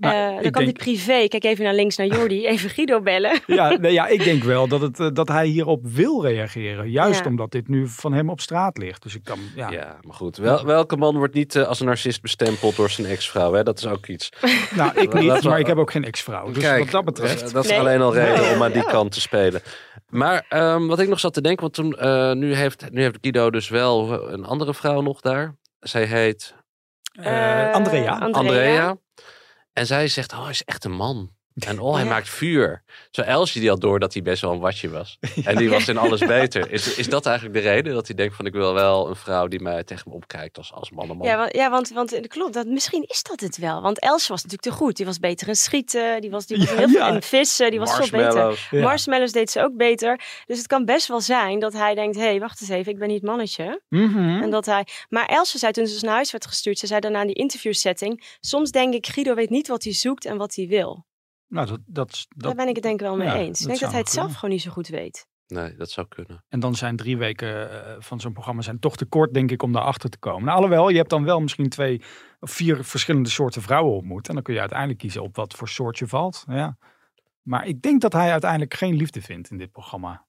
[0.00, 3.40] Eh, dan kan denk- die privé, kijk even naar links naar Jordi, even Guido bellen.
[3.46, 6.90] Ja, nee, ja, ik denk wel dat, het, eh, dat hij hierop wil reageren.
[6.90, 7.30] Juist Ja.
[7.30, 9.02] omdat dit nu van hem op straat ligt.
[9.02, 9.70] Dus ik kan, ja.
[9.70, 10.36] Ja, maar goed.
[10.36, 13.52] Wel, welke man wordt niet eh, als een narcist bestempeld door zijn ex-vrouw?
[13.52, 13.62] Hè?
[13.62, 14.28] Dat is ook iets.
[14.76, 16.50] Nou, ik niet, maar ik heb ook geen ex-vrouw.
[16.50, 17.40] Dus Kijk, wat dat betreft.
[17.40, 17.78] Dat, dat is Nee.
[17.80, 18.54] alleen al reden Nee.
[18.54, 18.90] om aan die Ja.
[18.90, 19.60] kant te spelen.
[20.08, 23.18] Maar ehm, wat ik nog zat te denken, want toen, eh, nu, heeft, nu heeft
[23.20, 25.54] Guido dus wel een andere vrouw nog daar.
[25.80, 26.54] Zij heet
[27.12, 27.70] Andrea.
[27.72, 28.18] Andrea.
[28.18, 28.96] Andrea.
[29.78, 31.30] En zij zegt, oh, hij is echt een man.
[31.66, 32.08] En oh, hij Ja.
[32.08, 32.82] maakt vuur.
[33.10, 35.18] Zo Elsje die had door dat hij best wel een watje was.
[35.44, 36.70] En die was in alles beter.
[36.70, 37.94] Is, is dat eigenlijk de reden?
[37.94, 40.72] Dat hij denkt van ik wil wel een vrouw die mij tegen me opkijkt als,
[40.72, 41.26] als man en man.
[41.26, 43.82] Ja, want, ja, want, want eh, klopt, dat, misschien is dat het wel.
[43.82, 44.96] Want Elsje was natuurlijk te goed.
[44.96, 47.08] Die was beter in schieten, die was, die was Ja, heel veel ja.
[47.14, 48.18] in vissen, die was veel beter.
[48.22, 48.68] Marshmallows.
[48.70, 48.82] Ja.
[48.82, 50.20] Marshmallows deed ze ook beter.
[50.46, 52.98] Dus het kan best wel zijn dat hij denkt, hé, hey, wacht eens even, ik
[52.98, 53.80] ben niet het mannetje.
[53.88, 54.42] Mhm.
[54.42, 54.86] En dat hij...
[55.08, 58.36] Maar Elsje zei toen ze naar huis werd gestuurd, ze zei daarna in die interviewsetting,
[58.40, 61.06] soms denk ik, Guido weet niet wat hij zoekt en wat hij wil.
[61.48, 63.58] Nou, dat, dat, dat, Daar ben ik het denk ik wel mee ja, eens.
[63.58, 64.38] dat Ik denk dat hij het zelf kunnen.
[64.38, 65.26] gewoon niet zo goed weet.
[65.46, 66.44] Nee, dat zou kunnen.
[66.48, 69.62] En dan zijn drie weken eh, van zo'n programma zijn toch te kort, denk ik,
[69.62, 70.44] om daarachter te komen.
[70.44, 72.02] Nou, alhoewel, je hebt dan wel misschien twee
[72.40, 74.28] of vier verschillende soorten vrouwen ontmoet.
[74.28, 76.44] En dan kun je uiteindelijk kiezen op wat voor soort je valt.
[76.48, 76.76] Ja.
[77.42, 80.26] Maar ik denk dat hij uiteindelijk geen liefde vindt in dit programma.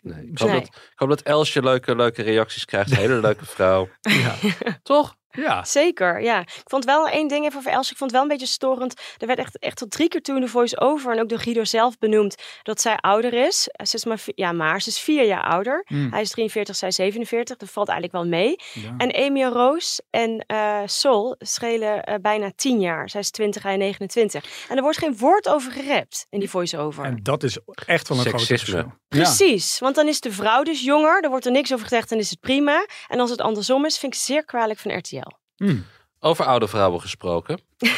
[0.00, 0.26] Nee.
[0.26, 0.60] Ik, hoop Nee.
[0.60, 2.90] dat, ik hoop dat Elsje leuke, leuke reacties krijgt.
[2.90, 3.88] Een hele leuke vrouw.
[4.00, 4.34] Ja.
[4.82, 5.16] Toch?
[5.32, 5.64] Ja.
[5.64, 6.40] Zeker, ja.
[6.40, 7.90] Ik vond wel één ding even over Els.
[7.90, 9.00] Ik vond het wel een beetje storend.
[9.18, 11.64] Er werd echt, echt tot drie keer toe in de voice-over en ook door Guido
[11.64, 13.68] zelf benoemd dat zij ouder is.
[13.68, 15.84] Eh, Ze is maar, ja, maar ze is vier jaar ouder.
[15.86, 16.10] Hmm.
[16.10, 17.56] Hij is 43, zij 47.
[17.56, 18.56] Dat valt eigenlijk wel mee.
[18.72, 18.94] Ja.
[18.96, 23.10] En Amy en Roos en eh, Sol schelen eh, bijna 10 jaar.
[23.10, 24.44] Zij is 20, hij 29.
[24.68, 27.04] En er wordt geen woord over gerept in die voice-over.
[27.04, 28.76] En dat is echt wel een groot verschil.
[28.76, 28.96] Ja.
[29.08, 31.22] Precies, want dan is de vrouw dus jonger.
[31.22, 32.86] Er wordt er niks over gezegd en is het prima.
[33.08, 35.21] En als het andersom is, vind ik zeer kwalijk van RTL.
[35.66, 35.84] Hmm.
[36.20, 37.60] Over oude vrouwen gesproken.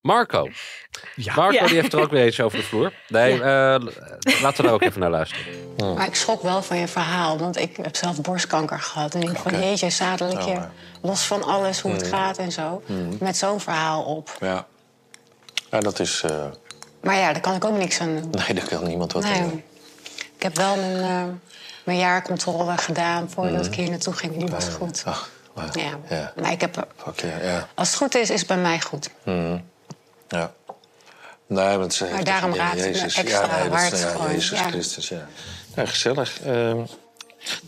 [0.00, 0.48] Marco.
[1.14, 1.34] Ja.
[1.34, 1.66] Marco Ja.
[1.66, 2.92] die heeft er ook weer iets over de vloer.
[3.08, 3.40] Nee, eh,
[4.42, 5.44] laten we daar ook even naar luisteren.
[5.94, 9.14] Maar ik schrok wel van je verhaal, want ik heb zelf borstkanker gehad.
[9.14, 10.60] En ik denk van, jeetje, zadelijk je
[11.02, 12.82] los van alles, hoe het gaat en zo.
[13.20, 14.36] Met zo'n verhaal op.
[14.40, 14.66] Ja.
[15.70, 16.22] Ja, dat is...
[16.24, 16.46] eh,
[17.02, 18.30] Maar ja, daar kan ik ook niks aan doen.
[18.30, 19.46] nee, daar kan niemand wat aan doen.
[19.48, 19.64] Nee.
[20.36, 21.34] Ik heb wel mijn, eh,
[21.84, 24.36] mijn jaarcontrole gedaan voordat ik hier naartoe ging.
[24.36, 25.02] Die was goed.
[25.06, 25.68] Ach, wauw.
[25.72, 25.98] Ja.
[26.16, 26.32] Ja.
[26.40, 27.68] Maar ik heb, Fuck ja, ja.
[27.74, 29.10] als het goed is, is het bij mij goed.
[30.28, 30.52] Ja.
[31.46, 33.16] Nee, maar is Maar daarom het me Jezus.
[33.16, 34.68] extra ja, nee, dat is- hard ja, Jezus ja.
[34.68, 35.26] Christus, ja.
[35.76, 36.40] Ja, gezellig.
[36.44, 36.80] Ehm,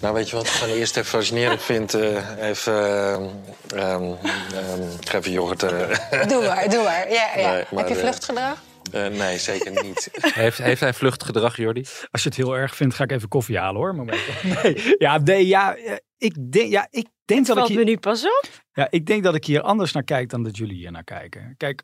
[0.00, 1.94] nou, weet je wat ik gewoon eerst even fascinerend vind?
[1.94, 2.74] Eh, even...
[2.74, 3.22] ehm,
[3.80, 4.02] ehm,
[4.54, 5.62] ehm, ik ga even yoghurt...
[5.62, 7.10] eh, Doe maar, doe maar.
[7.12, 7.50] Ja, ja.
[7.52, 8.62] Nee, maar, heb je eh, vluchtgedrag?
[8.92, 10.08] eh, nee, zeker niet.
[10.20, 11.86] Heeft, heeft hij vluchtgedrag, Jordi?
[12.10, 13.94] Als je het heel erg vindt, ga ik even koffie halen hoor.
[13.94, 14.20] Moment.
[14.62, 15.76] Nee, ja, nee, ja,
[16.18, 18.48] ik denk, ja, ik denk dat ik hier, me nu pas op.
[18.72, 21.54] Ja, ik denk dat ik hier anders naar kijk dan dat jullie hier naar kijken.
[21.56, 21.82] Kijk,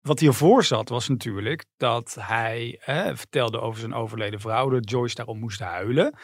[0.00, 5.14] wat hiervoor zat was natuurlijk dat hij hè, vertelde over zijn overleden vrouw, dat Joyce
[5.14, 6.14] daarom moest huilen.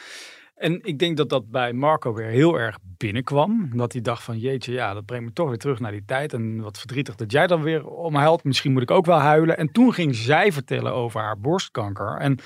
[0.55, 3.77] En ik denk dat dat bij Marco weer heel erg binnenkwam.
[3.77, 6.33] Dat hij dacht van jeetje, ja, dat brengt me toch weer terug naar die tijd.
[6.33, 8.43] En wat verdrietig dat jij dan weer om me huilt.
[8.43, 9.57] Misschien moet ik ook wel huilen.
[9.57, 12.17] En toen ging zij vertellen over haar borstkanker.
[12.17, 12.39] En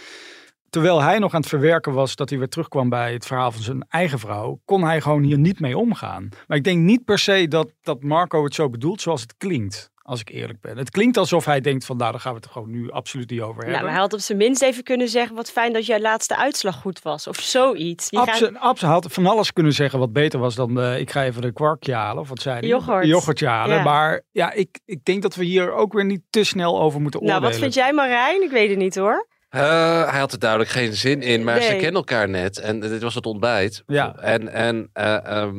[0.70, 3.62] terwijl hij nog aan het verwerken was dat hij weer terugkwam bij het verhaal van
[3.62, 6.30] zijn eigen vrouw, kon hij gewoon hier niet mee omgaan.
[6.48, 9.94] Maar ik denk niet per se dat, dat Marco het zo bedoelt zoals het klinkt.
[10.08, 10.78] Als ik eerlijk ben.
[10.78, 13.42] Het klinkt alsof hij denkt van nou, daar gaan we het gewoon nu absoluut niet
[13.42, 13.82] over Nou, hebben.
[13.84, 15.36] maar hij had op zijn minst even kunnen zeggen...
[15.36, 17.28] wat fijn dat jouw laatste uitslag goed was.
[17.28, 18.12] Of zoiets.
[18.12, 18.58] Absoluut.
[18.60, 21.54] Hij had van alles kunnen zeggen wat beter was dan eh, ik ga even een
[21.54, 22.22] kwarkje halen.
[22.22, 22.68] Of wat zei hij?
[22.68, 23.06] Yoghurt.
[23.06, 23.78] Yoghurtje halen.
[23.78, 23.84] Ja.
[23.84, 27.20] Maar ja, ik, ik denk dat we hier ook weer niet te snel over moeten
[27.20, 27.52] Nou, oordelen.
[27.54, 28.44] wat vind jij Marijn?
[28.44, 29.28] Ik weet het niet hoor.
[29.50, 32.60] Eh, hij had er duidelijk geen zin in, maar ze kennen elkaar net.
[32.60, 33.84] En dit was het ontbijt.
[33.86, 34.16] Ja.
[34.16, 35.56] En, en eh, ehm,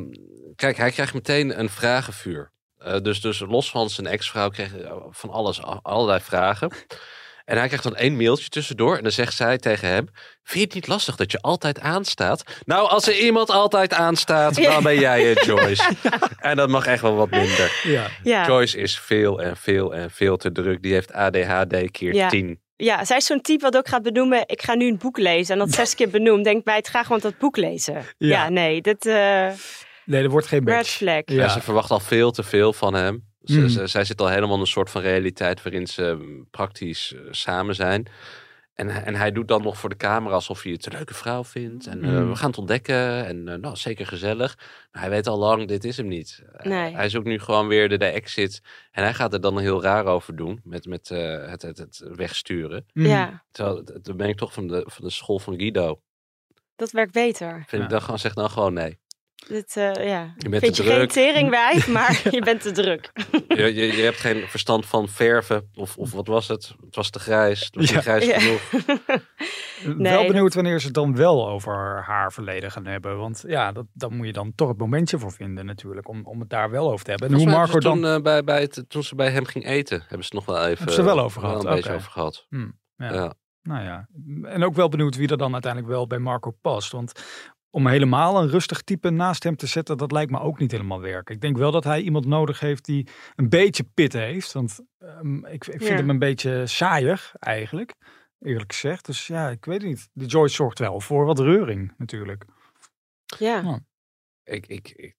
[0.57, 2.51] kijk, hij krijgt meteen een vragenvuur.
[2.79, 6.71] Eh, dus, dus los van zijn ex-vrouw kreeg hij van alles, allerlei vragen.
[7.45, 8.97] En hij krijgt dan één mailtje tussendoor.
[8.97, 10.09] En dan zegt zij tegen hem:
[10.43, 12.43] Vind je het niet lastig dat je altijd aanstaat?
[12.65, 15.93] Nou, als er iemand altijd aanstaat, dan ben jij het, Joyce.
[16.39, 17.81] en dat mag echt wel wat minder.
[17.83, 18.07] Ja.
[18.23, 18.47] Ja.
[18.47, 20.83] Joyce is veel en veel en veel te druk.
[20.83, 22.29] Die heeft ADHD keer Ja.
[22.29, 22.61] 10.
[22.77, 24.43] Ja, zij is zo'n type wat ook gaat benoemen.
[24.47, 25.53] Ik ga nu een boek lezen.
[25.55, 26.45] En dat zes keer benoemd.
[26.45, 27.95] Denk bij het ga gewoon dat boek lezen.
[27.95, 28.49] Ja, Ja.
[28.49, 29.49] nee, dit eh
[30.05, 30.91] Nee, er wordt geen red match.
[30.91, 31.23] flag.
[31.25, 31.35] Ja.
[31.35, 31.49] Ja.
[31.49, 33.25] ze verwacht al veel te veel van hem.
[33.43, 33.69] Ze, Mhm.
[33.69, 37.21] ze- zij zit al helemaal in een soort van realiteit waarin ze mm, praktisch eh,
[37.31, 38.07] samen zijn.
[38.77, 41.15] En, hij- en hij doet dan nog voor de camera alsof hij het een leuke
[41.15, 41.87] vrouw vindt.
[41.87, 42.29] En eh, Mhm.
[42.29, 43.27] we gaan het ontdekken.
[43.27, 44.59] En eh, nou, zeker gezellig.
[44.93, 46.43] Maar hij weet al lang, dit is hem niet.
[46.53, 46.95] Eh, Nee.
[46.95, 48.61] Hij zoekt nu gewoon weer de, de exit.
[48.91, 50.61] En hij gaat er dan heel raar over doen.
[50.65, 52.87] Met, met eh, het, het, het wegsturen.
[52.93, 53.07] Mhm.
[53.07, 56.01] Ja, Terwijl, dan ben ik toch van de, van de school van Guido.
[56.77, 57.53] dat werkt beter.
[57.67, 57.83] Vind Ja.
[57.83, 58.99] ik dan gewoon, zeg dan gewoon nee.
[59.49, 60.35] Dit, eh, ja.
[60.37, 61.11] Je bent Vind te je geen druk.
[61.11, 63.11] teringwijf, maar je bent te druk.
[63.49, 65.71] Je, je, je hebt geen verstand van verven.
[65.75, 66.75] Of, of wat was het?
[66.85, 67.65] Het was te grijs.
[67.65, 67.95] Het was Ja.
[67.95, 68.39] niet grijs Ja.
[68.39, 68.63] genoeg.
[69.85, 73.19] Nee, wel benieuwd wanneer ze het dan wel over haar verleden gaan hebben.
[73.19, 76.09] Want ja, dat, dan moet je dan toch het momentje voor vinden natuurlijk.
[76.09, 77.29] Om, om het daar wel over te hebben.
[77.29, 78.01] En hoe Marco dan...
[78.01, 80.57] toen, eh, bij, bij het, toen ze bij hem ging eten, hebben ze het nog
[80.57, 80.77] wel even...
[80.77, 81.99] Hebben ze er wel over wel gehad, Een beetje oké.
[81.99, 82.47] over gehad.
[82.49, 83.13] Hmm, ja.
[83.13, 83.35] Ja.
[83.63, 84.09] Nou ja,
[84.43, 86.93] en ook wel benieuwd wie er dan uiteindelijk wel bij Marco past.
[86.93, 87.13] Want
[87.77, 91.01] om helemaal een rustig type naast hem te zetten, dat lijkt me ook niet helemaal
[91.01, 91.35] werken.
[91.35, 94.53] Ik denk wel dat hij iemand nodig heeft die een beetje pit heeft.
[94.53, 95.95] Want ehm, ik, ik vind Ja.
[95.95, 97.95] hem een beetje saaiig eigenlijk,
[98.41, 99.07] eerlijk gezegd.
[99.07, 100.09] Dus ja, ik weet het niet.
[100.13, 102.45] De Joyce zorgt wel voor wat reuring natuurlijk.
[103.39, 103.61] Ja.
[103.63, 103.81] Ja.
[104.49, 105.15] Ik, ik, ik-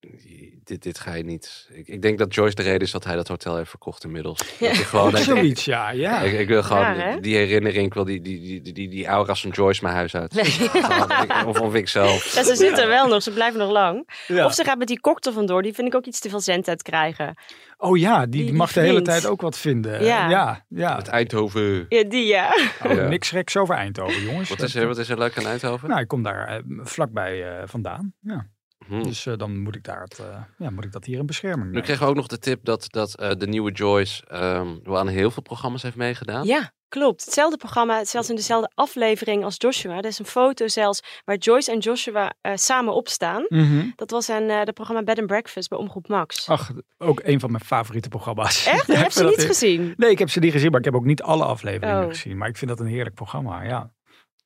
[0.64, 1.68] dit, dit ga je niet.
[1.72, 4.38] Ik, ik denk dat Joyce de reden is dat hij dat hotel heeft verkocht inmiddels.
[4.60, 5.90] Dat hij gewoon Zoiets, ja.
[5.90, 6.20] ja.
[6.22, 9.50] Ik, ik wil gewoon die herinnering, ik wil die, die, die, die, die, aura's van
[9.50, 10.34] Joyce mijn huis uit.
[10.42, 12.36] Gewoon, ik- of, of ik zelf.
[12.36, 14.10] Ja, ze zitten er wel nog, ze blijven nog lang.
[14.28, 14.46] Ja.
[14.46, 16.82] Of ze gaat met die cocktail vandoor, die vind ik ook iets te veel zendtijd
[16.82, 17.36] krijgen.
[17.78, 20.04] Oh ja, die, die die mag de hele tijd ook wat vinden.
[20.04, 20.30] Ja.
[20.30, 20.66] ja.
[20.70, 20.96] ja.
[20.96, 21.86] Uit Eindhoven.
[21.90, 22.56] Ja, die ja.
[22.84, 23.08] Oh, Ja.
[23.08, 24.50] Niks geks over Eindhoven, jongens.
[24.50, 25.90] Wat is, er, wat is er leuk aan Eindhoven?
[25.90, 28.14] Nou, ik kom daar eh, vlakbij eh, vandaan.
[28.22, 28.48] Ja.
[28.88, 29.04] Hm.
[29.04, 31.62] Dus eh, dan moet ik, daar het, eh, ja, moet ik dat hier in bescherming
[31.64, 31.84] Nu nemen.
[31.84, 35.08] kregen we ook nog de tip dat, dat eh, de nieuwe Joyce ehm, wel aan
[35.08, 36.46] heel veel programma's heeft meegedaan.
[36.46, 37.26] Ja, klopt.
[37.26, 39.98] Hetzelfde programma, zelfs in dezelfde aflevering als Joshua.
[39.98, 43.46] Er is een foto zelfs waar Joyce en Joshua eh, samen opstaan.
[43.50, 43.86] Mhm.
[43.96, 46.50] Dat was eh de programma Bed and Breakfast bij Omroep Max.
[46.50, 48.66] Ach, ook een van mijn favoriete programma's.
[48.66, 48.88] Echt?
[48.98, 49.94] Ja, Je ze niet gezien?
[49.98, 52.10] Nee, ik heb ze niet gezien, maar ik heb ook niet alle afleveringen Oh.
[52.10, 52.38] gezien.
[52.38, 53.92] Maar ik vind dat een heerlijk programma, ja.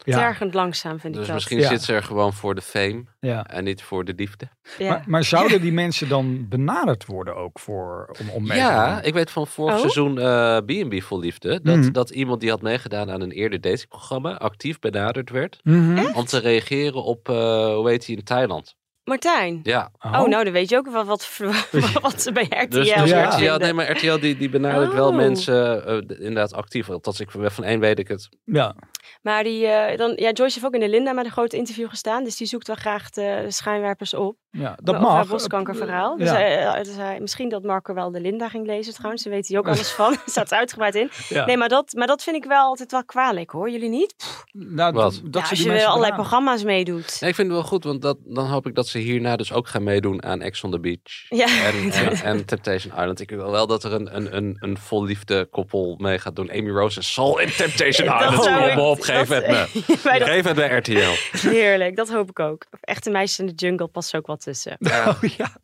[0.04, 1.36] Ja, Tergend langzaam vind ik Dus dat.
[1.36, 1.68] misschien Ja.
[1.68, 3.46] zit ze er gewoon voor de fame ja.
[3.48, 4.48] en niet voor de liefde.
[4.78, 4.90] Ja.
[4.90, 9.02] Maar, maar zouden die mensen dan benaderd worden ook voor, om, om mee te Ja,
[9.02, 9.80] ik weet van vorig Oh?
[9.80, 11.60] seizoen eh B&B Vol Liefde...
[11.64, 11.92] Dat, Mhm.
[11.92, 14.38] dat iemand die had meegedaan aan een eerder datingprogramma...
[14.38, 16.06] actief benaderd werd Mhm.
[16.16, 17.36] om te reageren op, eh,
[17.76, 18.76] hoe heet hij, in Thailand.
[19.04, 19.60] Martijn.
[19.64, 21.30] Ja, Oh, nou, dan weet je ook wel wat,
[22.02, 23.24] wat ze bij RTL dus, dus Ja.
[23.28, 23.60] RTL, vinden.
[23.60, 25.16] nee, maar RTL die, die benadert wel Oh.
[25.16, 26.90] mensen eh, inderdaad actief.
[26.90, 28.30] Althans, ik, van één weet ik het.
[28.46, 28.76] Ja,
[29.22, 31.90] Maar die, eh, dan, ja, Joyce heeft ook in de Linda met een groot interview
[31.90, 32.24] gestaan.
[32.24, 34.36] Dus die zoekt wel graag de, schijnwerpers op.
[34.50, 35.28] ja, dat over haar mag.
[35.30, 36.18] borstkankerverhaal.
[36.18, 36.34] Dus, Ja.
[36.36, 39.24] hij, eh, dus hij- misschien dat Marco wel de Linda ging lezen trouwens.
[39.24, 40.12] Daar weet hij ook alles van.
[40.26, 41.10] Er staat uitgebreid in.
[41.30, 41.46] Ja.
[41.46, 43.70] Nee, maar dat, maar dat vind ik wel altijd wel kwalijk hoor.
[43.70, 44.16] Jullie niet?
[44.52, 45.04] Nou, Wat?
[45.04, 47.18] Dat, ja, dat als ze je allerlei programma's meedoet.
[47.20, 49.52] Nee, ik vind het wel goed, want dat, dan hoop ik dat ze hierna dus
[49.54, 51.26] ook gaan meedoen aan Ex on the Beach.
[51.30, 51.64] Ja.
[51.66, 53.20] En, en, en Temptation Island.
[53.20, 56.52] Ik wil wel dat er een, een, een, een vol liefde koppel mee gaat doen.
[56.52, 59.02] Amy Rose zal in Temptation Dat Island zou ik- komen op.
[59.02, 59.48] Geef dat- het
[59.88, 59.98] me.
[60.04, 61.48] Bij dat- Geef het bij RTL.
[61.48, 62.66] Heerlijk, dat hoop ik ook.
[62.82, 64.78] Echte meisjes in de jungle past ook wat tussen.
[64.80, 65.56] Oh, ja.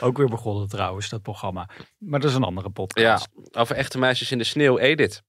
[0.00, 1.68] Ook weer begonnen trouwens, dat programma.
[1.98, 3.28] Maar dat is een andere podcast.
[3.34, 5.22] Ja, over echte meisjes in de sneeuw, Edith.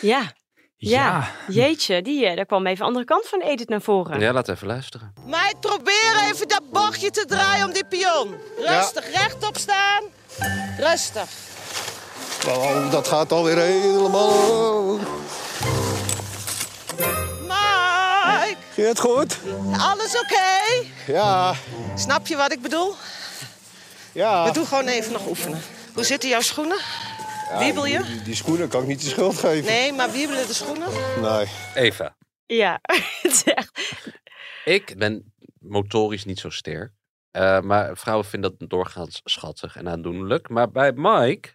[0.00, 0.32] Ja,
[0.76, 1.00] Ja.
[1.06, 1.30] ja.
[1.48, 4.20] jeetje, die, eh, daar kwam even de andere kant van Edith naar voren.
[4.20, 5.12] Ja, laat even luisteren.
[5.26, 8.34] Meid, probeer even dat bochtje te draaien om die pion.
[8.58, 10.02] Rustig, rechtop staan.
[10.78, 11.28] Rustig.
[12.46, 14.98] Nou, dat gaat alweer helemaal.
[17.42, 19.38] Mike, Ging het goed?
[19.78, 20.86] alles oké?
[21.12, 21.54] Ja,
[21.94, 22.94] Snap je wat ik bedoel?
[24.12, 24.44] ja.
[24.44, 25.62] We doen gewoon even nog oefenen.
[25.94, 26.78] Hoe zitten jouw schoenen?
[27.58, 28.02] Wiebel je?
[28.02, 29.64] Die, die schoenen kan ik niet de schuld geven.
[29.64, 30.88] Nee, maar wiebelen de schoenen?
[31.20, 31.46] Nee.
[31.74, 32.16] Eva.
[32.46, 32.78] Ja,
[33.22, 34.02] het is echt...
[34.64, 36.92] Ik ben motorisch niet zo sterk.
[37.30, 40.48] Eh, maar vrouwen vinden dat doorgaans schattig en aandoenlijk.
[40.48, 41.52] Maar bij Mike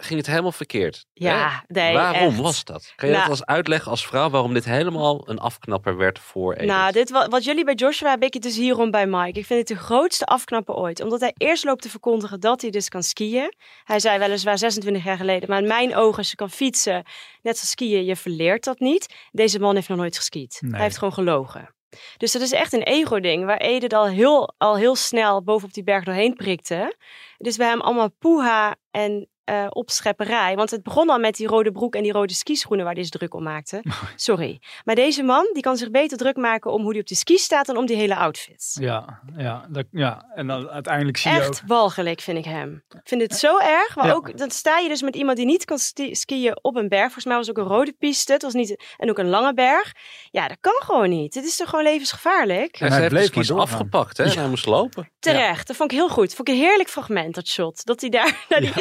[0.00, 1.06] ging het helemaal verkeerd.
[1.12, 1.56] Ja, Hè?
[1.80, 2.40] nee, Waarom echt.
[2.40, 2.92] was dat?
[2.96, 6.54] Kan je Nou- dat als uitleggen als vrouw waarom dit helemaal een afknapper werd voor
[6.54, 6.66] Edith?
[6.66, 9.38] Nou, dit, wat, wat jullie bij Joshua heb ik het dus hierom bij Mike.
[9.38, 11.00] Ik vind het de grootste afknapper ooit.
[11.02, 13.52] Omdat hij eerst loopt te verkondigen dat hij dus kan skiën.
[13.84, 15.48] Hij zei weliswaar 26 jaar geleden.
[15.48, 16.94] Maar in mijn ogen, als je kan fietsen,
[17.42, 19.14] net zoals skiën, je verleert dat niet.
[19.30, 20.58] Deze man heeft nog nooit geskiet.
[20.60, 20.72] Nee.
[20.72, 21.74] Hij heeft gewoon gelogen.
[22.16, 25.82] Dus dat is echt een ego-ding, waar Edith al heel, al heel snel bovenop die
[25.84, 26.96] berg doorheen prikte.
[27.38, 30.54] Dus bij hem allemaal poeha en eh opschepperij.
[30.56, 33.12] Want het begon al met die rode broek en die rode skischoenen waar hij zich
[33.12, 33.82] druk om maakte.
[34.16, 34.60] Sorry.
[34.84, 37.38] Maar deze man, die kan zich beter druk maken om hoe hij op de ski
[37.38, 38.76] staat dan om die hele outfit.
[38.80, 40.26] Ja, ja, dat, ja.
[40.34, 41.42] En dan uiteindelijk zie je ook...
[41.42, 42.84] Echt walgelijk vind ik hem.
[42.88, 43.96] Ik vind het zo erg.
[43.96, 44.12] Maar Ja.
[44.12, 45.78] ook, dan sta je dus met iemand die niet kan
[46.12, 47.02] skiën op een berg.
[47.02, 48.32] Volgens mij was het ook een rode piste.
[48.32, 49.92] Het was niet, en ook een lange berg.
[50.30, 51.34] Ja, dat kan gewoon niet.
[51.34, 52.72] Het is toch gewoon levensgevaarlijk?
[52.72, 53.66] En ze hij heeft de bleef doorgaan.
[53.66, 55.10] afgepakt hè, en hij moest lopen.
[55.18, 55.66] Terecht.
[55.66, 56.34] Dat vond ik heel goed.
[56.34, 57.84] Vond ik een heerlijk fragment, dat shot.
[57.84, 58.44] Dat hij daar...
[58.48, 58.72] naar die,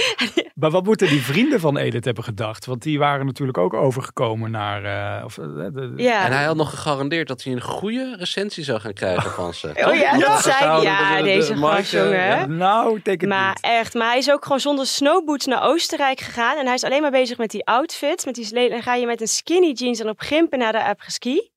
[0.60, 2.66] Maar wat moeten die vrienden van Edith hebben gedacht?
[2.66, 4.84] Want die waren natuurlijk ook overgekomen naar...
[5.20, 6.26] eh, of, eh, de, Ja.
[6.26, 9.68] En hij had nog gegarandeerd dat hij een goede recensie zou gaan krijgen van ze.
[9.88, 12.12] Oh ja, dat zei Ja, de- de- deze de gast, jongen.
[12.12, 12.46] ja.
[12.46, 13.60] Nou, teken Maar niet.
[13.62, 16.58] echt, maar hij is ook gewoon zonder snowboots naar Oostenrijk gegaan.
[16.58, 18.26] En hij is alleen maar bezig met die outfits.
[18.26, 21.50] Met die en ga je met een skinny jeans en op gimpen naar de apres-ski.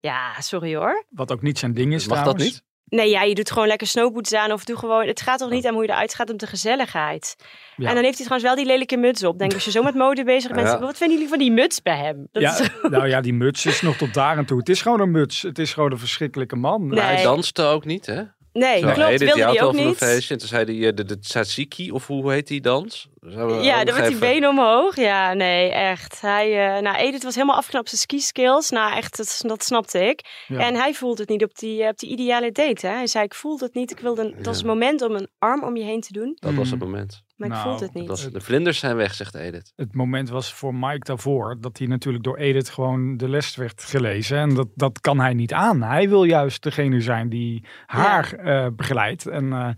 [0.00, 1.04] Ja, sorry hoor.
[1.10, 2.62] Wat ook niet zijn ding is Mag dat niet?
[2.88, 5.06] Nee, ja, je doet gewoon lekker snowboots aan of doe gewoon...
[5.06, 7.36] Het gaat toch niet aan hoe je eruit gaat om de gezelligheid.
[7.76, 7.88] Ja.
[7.88, 9.38] En dan heeft hij trouwens wel die lelijke muts op.
[9.38, 10.66] Denk als je zo met mode bezig bent.
[10.66, 10.78] Ja.
[10.80, 12.28] Wat vinden jullie van die muts bij hem?
[12.32, 14.58] Dat Ja, is- nou ja, die muts is nog tot daar en toe.
[14.58, 15.42] Het is gewoon een muts.
[15.42, 16.86] Het is gewoon een verschrikkelijke man.
[16.86, 17.00] Nee.
[17.00, 18.22] Hij danste ook niet, hè?
[18.52, 19.18] Nee, Zo, klopt.
[19.18, 19.96] Wilde hij ook niet.
[19.96, 20.34] feestje.
[20.34, 23.08] En toen zei hij eh, de, de tzatziki, of hoe heet die dans?
[23.20, 24.96] Ja, dan met die benen omhoog.
[24.96, 26.20] Ja, nee, echt.
[26.20, 28.70] Hij, eh nou, Edith was helemaal afgeknapt op zijn ski-skills.
[28.70, 30.24] Nou, echt, dat, dat snapte ik.
[30.48, 30.58] Ja.
[30.58, 32.86] En hij voelde het niet op die, eh, op die ideale date.
[32.86, 32.92] Hè?
[32.92, 33.90] Hij zei, ik voelde het niet.
[33.90, 36.36] Ik wilde, een- het was het moment om een arm om je heen te doen.
[36.40, 37.22] Dat was het moment.
[37.38, 38.06] Maar ik Nou, voelde het niet.
[38.06, 39.72] Dat de vlinders zijn weg, zegt Edith.
[39.76, 43.82] Het moment was voor Mike daarvoor dat hij natuurlijk door Edith gewoon de les werd
[43.82, 44.38] gelezen.
[44.38, 45.82] En dat, dat kan hij niet aan.
[45.82, 49.26] Hij wil juist degene zijn die haar eh, begeleidt.
[49.26, 49.68] En eh,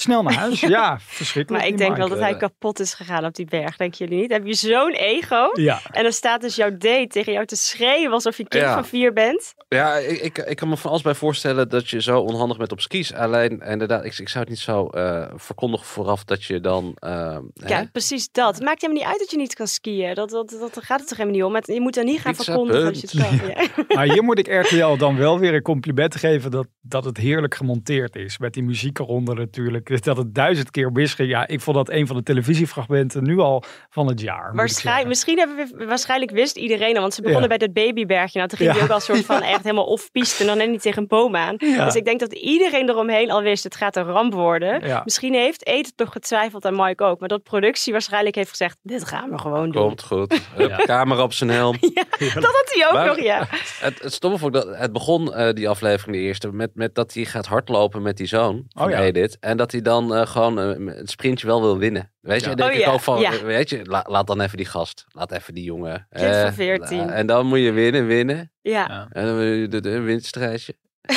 [0.00, 0.60] snel naar huis.
[0.78, 1.62] ja, verschrikkelijk.
[1.62, 3.76] Maar ik denk wel dat hij kapot is gegaan op die berg.
[3.76, 4.32] Denken jullie niet?
[4.32, 5.50] Heb je zo'n ego?
[5.52, 5.80] Ja.
[5.90, 8.74] En dan staat dus jouw date tegen jou te schreeuwen alsof je kind Ja.
[8.74, 9.54] van vier bent.
[9.68, 12.72] Ja, ik, ik, ik kan me van alles bij voorstellen dat je zo onhandig bent
[12.72, 13.14] op skis.
[13.14, 16.92] Alleen, inderdaad, ik, ik zou het niet zo eh, verkondigen vooraf dat je dan...
[16.98, 18.54] eh, hè, Ja, precies dat.
[18.54, 20.14] Het maakt helemaal niet uit dat je niet kan skiën.
[20.14, 21.74] Dat, dat, dat, gaat het toch helemaal niet om.
[21.74, 23.40] Je moet dan niet gaan Pizza, verkondigen dat je het punt.
[23.40, 23.48] kan.
[23.48, 23.84] Ja.
[23.96, 27.54] Maar hier moet ik RTL dan wel weer een compliment geven dat, dat het heerlijk
[27.54, 28.38] gemonteerd is.
[28.38, 29.87] Met die muziek eronder natuurlijk.
[29.88, 31.28] Dat het duizend keer misging.
[31.30, 34.54] Ja, ik vond dat een van de televisiefragmenten nu al van het jaar.
[34.54, 37.56] Waarschijnlijk, misschien hebben we, waarschijnlijk wist iedereen al, want ze begonnen Ja.
[37.56, 38.38] bij dat babybergje.
[38.38, 38.74] Nou, toen ging Ja.
[38.76, 41.36] die ook al soort van echt helemaal off-piste en dan net niet tegen een boom
[41.36, 41.54] aan.
[41.58, 41.84] Ja.
[41.84, 44.86] Dus ik denk dat iedereen eromheen al wist, het gaat een ramp worden.
[44.86, 45.00] Ja.
[45.04, 49.04] Misschien heeft Eten toch getwijfeld en Mike ook, maar dat productie waarschijnlijk heeft gezegd, dit
[49.04, 49.82] gaan we gewoon doen.
[49.82, 50.40] Komt goed.
[50.84, 51.76] Camera op zijn helm.
[52.18, 53.46] Dat had hij ook Maar- nog, ja.
[53.80, 56.94] Het, het stomme vond ik dat het begon, eh, die aflevering, de eerste, met, met
[56.94, 59.00] dat hij gaat hardlopen met die zoon van Oh ja.
[59.00, 59.36] Edith.
[59.40, 62.12] En dat hij dan eh, gewoon eh, het sprintje wel wil winnen.
[62.20, 62.54] Weet je, Ja.
[62.54, 63.42] denk Oh ik ja, ook van, ja.
[63.44, 66.06] weet je, la- laat dan even die gast, laat even die jongen.
[66.10, 66.98] Kind eh, van 14.
[66.98, 68.52] la- en dan moet je winnen, winnen.
[68.62, 69.08] Ja.
[69.12, 70.74] En dan wil je de, de, een winststrijdje.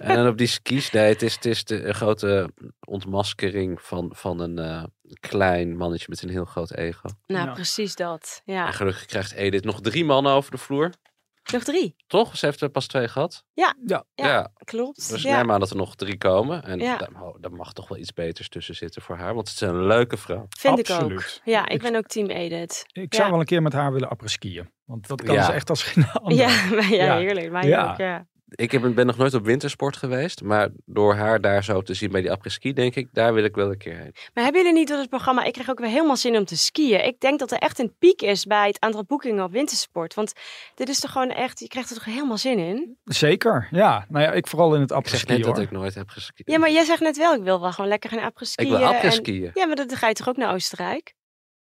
[0.00, 2.50] en dan op die skis, nee, het is, het is de een grote
[2.86, 4.82] ontmaskering van, van een eh,
[5.20, 7.08] klein mannetje met een heel groot ego.
[7.26, 8.42] Nou, precies dat.
[8.44, 8.66] Ja.
[8.66, 10.90] En gelukkig krijgt Edith nog drie mannen over de vloer.
[11.52, 11.96] Nog drie.
[12.06, 12.36] Toch?
[12.36, 13.44] Ze heeft er pas twee gehad.
[13.52, 14.04] Ja, ja.
[14.14, 15.08] ja, klopt.
[15.10, 15.36] Dus ja.
[15.36, 16.62] neem aan dat er nog drie komen.
[16.64, 16.96] En Ja.
[16.96, 19.34] daar, oh, daar mag toch wel iets beters tussen zitten voor haar.
[19.34, 20.46] Want het is een leuke vrouw.
[20.58, 21.24] Vind ik ook.
[21.44, 22.84] Ja, ik ben ook team Edith.
[22.92, 23.18] Ik ja.
[23.18, 24.70] zou wel een keer met haar willen apres-skiën.
[24.84, 25.42] Want dat kan Ja.
[25.44, 26.38] ze echt als geen ander.
[26.46, 27.50] Ja, maar ja, heerlijk.
[27.50, 27.90] Mij Ja.
[27.90, 28.26] ook, ja.
[28.48, 30.42] Ik heb, ben nog nooit op wintersport geweest.
[30.42, 33.54] Maar door haar daar zo te zien bij die après-ski, denk ik, daar wil ik
[33.54, 34.14] wel een keer heen.
[34.34, 36.56] Maar hebben jullie niet door het programma, ik krijg ook weer helemaal zin om te
[36.56, 37.04] skiën.
[37.04, 40.14] Ik denk dat er echt een piek is bij het aantal boekingen op wintersport.
[40.14, 40.32] Want
[40.74, 42.98] dit is toch gewoon echt, je krijgt er toch helemaal zin in?
[43.04, 44.06] Zeker, ja.
[44.08, 46.50] Nou ja, ik vooral in het Ik zeg net dat ik nooit heb geskiet.
[46.50, 48.66] Ja, maar jij zegt net wel, ik wil wel gewoon lekker gaan après-skiën.
[48.66, 49.50] Ik wil en- après-skiën.
[49.54, 51.14] Ja, maar dan ga je toch ook naar Oostenrijk?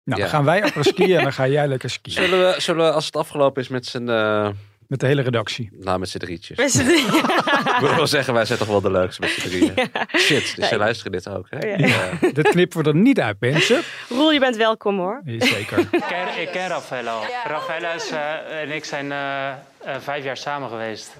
[0.03, 0.25] Nou, Ja.
[0.25, 2.13] dan gaan wij apres-skiën en dan ga jij lekker skiën.
[2.13, 4.07] Zullen we, zullen we, als het afgelopen is met z'n...
[4.09, 4.49] eh,
[4.87, 5.69] Met de hele redactie.
[5.71, 6.57] nou, met z'n drietjes.
[6.57, 7.13] Met z'n drieën.
[7.75, 9.73] Ik wil wel zeggen, wij zijn toch wel de leukste met z'n drieën.
[10.25, 11.67] Shit, dus Ja, luisteren dit ook, hè?
[11.67, 11.87] Ja.
[11.87, 12.29] Ja.
[12.31, 13.81] Dit knippen we er niet uit, mensen.
[14.09, 15.21] Roel, je bent welkom hoor.
[15.25, 15.79] Zeker.
[15.91, 17.19] Ik ken, ik ken Raffaella.
[17.43, 19.55] Raffaella is, eh, en ik zijn eh, eh,
[19.99, 21.15] vijf jaar samen geweest.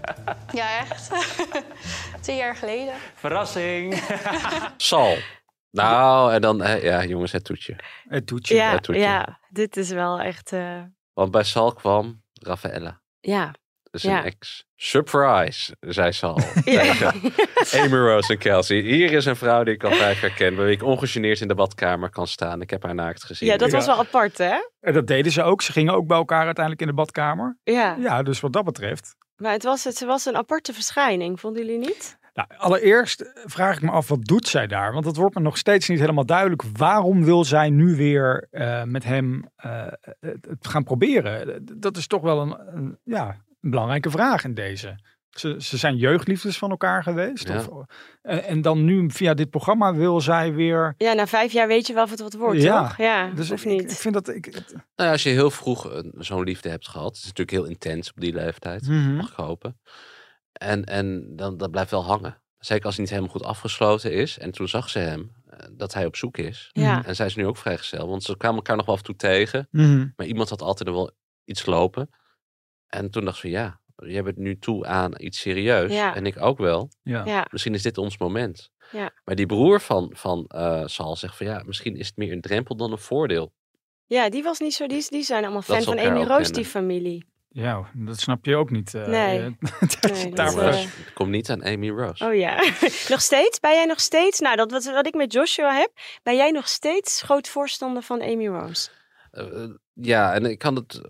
[0.54, 1.10] Ja, echt.
[2.22, 2.94] Tien jaar geleden.
[3.16, 4.02] Verrassing.
[4.78, 5.16] Sal.
[5.72, 7.76] Nou, en dan, hè, ja, jongens, het toetje.
[8.08, 8.56] Het toetje.
[8.56, 9.02] Ja, Het toetje.
[9.02, 10.82] ja, dit is wel echt, eh,
[11.14, 13.02] Want bij Sal kwam Raffaella.
[13.26, 13.54] Ja.
[13.92, 14.18] Dus Ja.
[14.18, 14.66] een ex.
[14.76, 16.40] Surprise, zei Sal.
[16.66, 16.84] Ja.
[17.54, 18.78] Tegen Amy Rose en Kelsey.
[18.80, 20.56] Hier is een vrouw die ik al vijf jaar ken.
[20.56, 22.62] Waar ik ongegeneerd in de badkamer kan staan.
[22.62, 23.50] Ik heb haar naakt gezien.
[23.50, 24.56] Ja, dat was wel apart hè?
[24.80, 25.62] En dat deden ze ook.
[25.62, 27.58] Ze gingen ook bij elkaar uiteindelijk in de badkamer.
[27.64, 29.16] Ja, Ja, dus wat dat betreft.
[29.36, 32.18] maar het was, het was een aparte verschijning, vonden jullie niet?
[32.36, 34.94] Nou, allereerst vraag ik me af, wat doet zij daar?
[34.94, 36.64] Want het wordt me nog steeds niet helemaal duidelijk.
[36.78, 39.88] Waarom wil zij nu weer eh, met hem eh,
[40.20, 41.66] het, gaan proberen?
[41.80, 43.28] Dat is toch wel een, een, ja,
[43.62, 45.00] een belangrijke vraag in deze.
[45.30, 47.48] Ze, ze zijn jeugdliefdes van elkaar geweest.
[47.48, 47.56] Ja.
[47.58, 47.86] Of,
[48.22, 50.94] en, en dan nu via dit programma wil zij weer...
[50.98, 52.98] Ja, na vijf jaar weet je wel of het wat wordt, Ja, toch?
[52.98, 53.92] Ja, dus of ik, niet?
[53.92, 54.28] ik vind dat...
[54.30, 57.08] Ik, het- Nou ja, als je heel vroeg zo'n liefde hebt gehad.
[57.08, 58.88] Het is natuurlijk heel intens op die leeftijd.
[58.88, 59.16] Mhm.
[59.16, 59.78] Mag ik hopen.
[60.56, 62.42] En, en dan, dat blijft wel hangen.
[62.58, 64.38] Zeker als het niet helemaal goed afgesloten is.
[64.38, 66.70] En toen zag ze hem eh, dat hij op zoek is.
[66.72, 67.06] Ja.
[67.06, 68.08] En zij is nu ook vrijgezel.
[68.08, 69.68] Want ze kwamen elkaar nog wel af en toe tegen.
[69.72, 70.08] Mhm.
[70.16, 71.12] Maar iemand had altijd er wel
[71.46, 72.10] iets lopen.
[72.88, 75.92] En toen dacht ze, ja, jij bent nu toe aan iets serieus.
[75.92, 76.16] Ja.
[76.16, 76.90] En ik ook wel.
[77.02, 77.26] Ja.
[77.26, 78.72] Ja, Misschien is dit ons moment.
[78.92, 79.12] ja.
[79.26, 82.42] Maar die broer van, van eh Sal zegt van ja, misschien is het meer een
[82.42, 83.54] drempel dan een voordeel.
[84.06, 86.54] ja, die was niet zo, die, die zijn allemaal fan van Amy Roos, kennen.
[86.54, 87.26] die familie.
[87.58, 88.94] Ja, dat snap je ook niet.
[88.94, 89.40] eh, Nee.
[89.40, 89.46] eh,
[90.12, 92.26] Nee, daar dat, was- eh, Het komt niet aan Amy Rose.
[92.26, 92.56] Oh ja.
[93.14, 93.60] nog steeds?
[93.60, 94.40] Ben jij nog steeds?
[94.40, 95.92] Nou, dat wat, wat ik met Joshua heb.
[96.24, 98.90] Ben jij nog steeds groot voorstander van Amy Rose?
[99.94, 101.02] Ja, en ik kan het,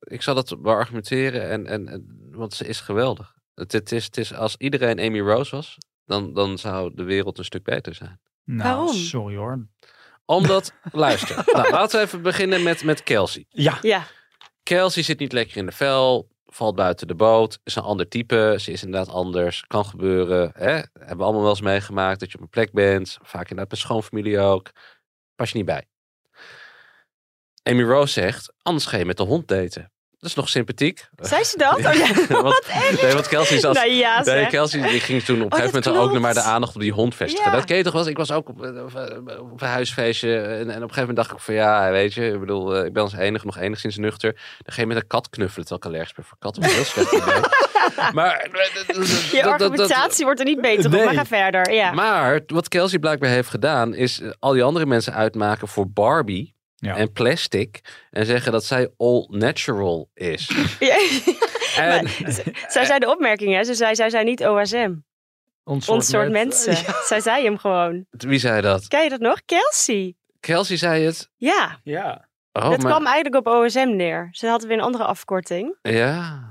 [0.00, 3.34] ik zal dat wel argumenteren, en, en, en, want ze is geweldig.
[3.54, 7.38] Het, het, is, het is, als iedereen Amy Rose was, dan, dan zou de wereld
[7.38, 8.20] een stuk beter zijn.
[8.44, 8.94] Nou, Waarom?
[8.94, 9.66] sorry hoor.
[10.24, 13.44] Omdat, luister, nou, laten we even beginnen met, met Kelsey.
[13.48, 13.78] Ja.
[13.82, 14.06] Ja.
[14.64, 18.56] Kelsey zit niet lekker in de vel, valt buiten de boot, is een ander type.
[18.60, 20.52] Ze is inderdaad anders, kan gebeuren.
[20.54, 20.72] Hè?
[20.72, 23.18] Hebben we allemaal wel eens meegemaakt dat je op een plek bent.
[23.22, 24.70] Vaak inderdaad met schoonfamilie ook.
[25.34, 25.84] Pas je niet bij.
[27.62, 29.92] Amy Rose zegt, anders ga je met de hond daten.
[30.24, 31.06] Dat is nog sympathiek.
[31.16, 31.76] Zei ze dat?
[31.76, 32.06] Oh ja,
[32.42, 32.66] wat,
[33.02, 33.74] nee, want Kelsey zat.
[33.74, 34.46] Nou ja, nee.
[34.46, 36.74] Kelsey die ging toen op een Oh, gegeven dat moment ook nog maar de aandacht
[36.74, 37.50] op die hond vestigen.
[37.50, 37.56] Ja.
[37.56, 38.06] Dat ken je toch wel?
[38.08, 40.36] Ik was ook op, eh, op, op een huisfeestje.
[40.36, 42.84] En, en op een gegeven moment dacht ik van ja, weet je, ik bedoel, eh,
[42.84, 44.32] ik ben als enige nog enigszins nuchter.
[44.32, 46.62] Dan ga je met een kat knuffelen terwijl ik allergisch ben voor katten.
[46.62, 47.12] Dat is heel slecht.
[48.12, 51.04] Maar eh, Je argumentatie wordt er niet beter op, Nee.
[51.04, 51.72] maar ga verder.
[51.72, 51.92] Ja.
[51.92, 56.54] Maar wat Kelsey blijkbaar heeft gedaan, is eh, al die andere mensen uitmaken voor Barbie
[56.92, 57.80] en plastic.
[58.10, 60.50] En zeggen dat zij all natural is.
[60.78, 60.96] Ja.
[61.76, 62.08] En-
[62.68, 63.64] zij zei de opmerking, hè?
[63.64, 64.94] Ze zei, zij zijn niet OSM.
[65.64, 66.76] Ons Ons soort mensen.
[67.06, 68.06] Zij zei hem gewoon.
[68.10, 68.88] Wie zei dat?
[68.88, 69.40] Ken je dat nog?
[69.44, 70.14] Kelsey.
[70.40, 71.30] Kelsey zei het.
[71.36, 71.80] Ja.
[71.82, 72.28] Ja.
[72.52, 74.28] Oh, het maar- kwam eigenlijk op OSM neer.
[74.30, 75.76] Ze hadden weer een andere afkorting.
[75.82, 76.48] Ja.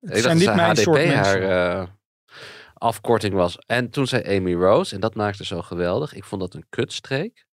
[0.00, 1.78] Het Ik zijn dacht niet dat mijn HDP soort haar mensen.
[1.80, 1.86] eh,
[2.74, 3.58] afkorting was.
[3.66, 6.14] En toen zei Amy Rose, en dat maakte zo geweldig.
[6.14, 7.46] Ik vond dat een kutstreek.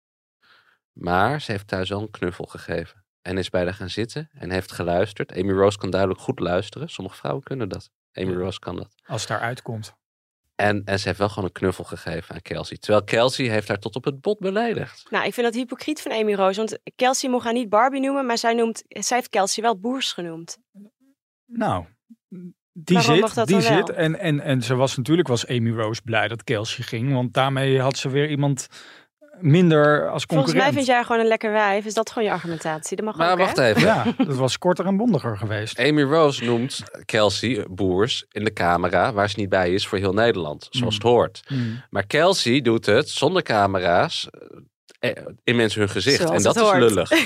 [0.93, 3.03] Maar ze heeft thuis wel een knuffel gegeven.
[3.21, 5.33] En is bij haar gaan zitten en heeft geluisterd.
[5.37, 6.89] Amy Rose kan duidelijk goed luisteren.
[6.89, 7.89] Sommige vrouwen kunnen dat.
[8.13, 8.95] Amy Rose kan dat.
[9.05, 9.93] Als het daaruit komt.
[10.55, 12.77] En, en ze heeft wel gewoon een knuffel gegeven aan Kelsey.
[12.77, 15.07] Terwijl Kelsey heeft haar tot op het bot beledigd.
[15.09, 16.57] Nou, ik vind dat hypocriet van Amy Rose.
[16.57, 20.11] Want Kelsey mocht haar niet Barbie noemen, maar zij, noemt, zij heeft Kelsey wel Boers
[20.13, 20.57] genoemd.
[21.45, 21.85] Nou,
[22.71, 23.35] die Waarom mag zit.
[23.35, 23.85] dat Die dan wel?
[23.87, 23.95] zit.
[23.95, 27.13] En, en, en ze was natuurlijk was Amy Rose blij dat Kelsey ging.
[27.13, 28.67] Want daarmee had ze weer iemand
[29.39, 30.29] minder als concurrent.
[30.29, 31.85] Volgens mij vind jij gewoon een lekker wijf.
[31.85, 32.95] Is dat gewoon je argumentatie?
[32.95, 33.67] Dat mag Maar ook, wacht hè?
[33.67, 33.81] even.
[33.81, 35.79] Ja, dat was korter en bondiger geweest.
[35.79, 40.13] Amy Rose noemt Kelsey Boers in de camera waar ze niet bij is voor heel
[40.13, 41.41] Nederland, zoals het hoort.
[41.49, 41.81] Mm.
[41.89, 44.29] Maar Kelsey doet het zonder camera's
[44.99, 45.11] eh,
[45.43, 46.21] in mensen hun gezicht.
[46.21, 46.79] Zoals en dat is hoort.
[46.79, 47.09] lullig.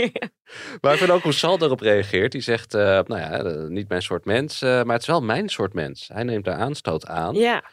[0.80, 2.32] Maar ik vind ook hoe Sal daarop reageert.
[2.32, 5.48] Die zegt, eh, nou ja, eh, niet mijn soort mens, maar het is wel mijn
[5.48, 6.08] soort mens.
[6.12, 7.34] Hij neemt daar aanstoot aan.
[7.34, 7.64] Ja,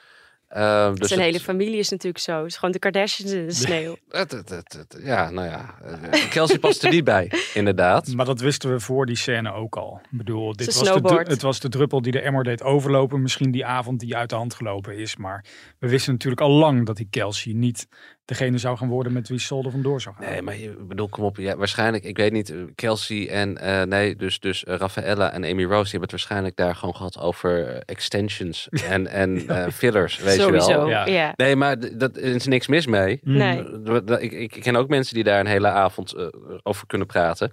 [0.48, 2.38] Eh, dus zijn het- hele familie is natuurlijk zo.
[2.38, 3.98] Het is gewoon de Kardashians in de sneeuw.
[5.04, 5.76] ja, nou ja.
[6.12, 8.08] eh, Kelsey past er niet bij, inderdaad.
[8.08, 10.00] Maar dat wisten we voor die scène ook al.
[10.12, 13.22] Ik bedoel, dit was de, het was de druppel die de emmer deed overlopen.
[13.22, 15.16] Misschien die avond die uit de hand gelopen is.
[15.16, 15.46] Maar
[15.80, 17.88] we wisten natuurlijk al lang dat die Kelsey niet
[18.28, 20.26] degene zou gaan worden met wie Sol er vandoor zou gaan.
[20.30, 21.38] Nee, maar je ik bedoel, kom op.
[21.38, 25.64] Ja, waarschijnlijk, ik weet niet, eh, Kelsey en eh, nee, dus, dus Raffaella en Amy
[25.64, 30.36] Rose, die hebben het waarschijnlijk daar gewoon gehad over extensions en, en eh, fillers, weet
[30.36, 30.90] je wel.
[30.90, 31.06] ja.
[31.06, 31.34] Ja.
[31.36, 33.20] Nee, maar dat er is niks mis mee.
[33.24, 33.60] Nee.
[33.84, 36.16] Eh, dat- Ik, ik ken ook mensen die daar een hele avond
[36.64, 37.52] over kunnen praten.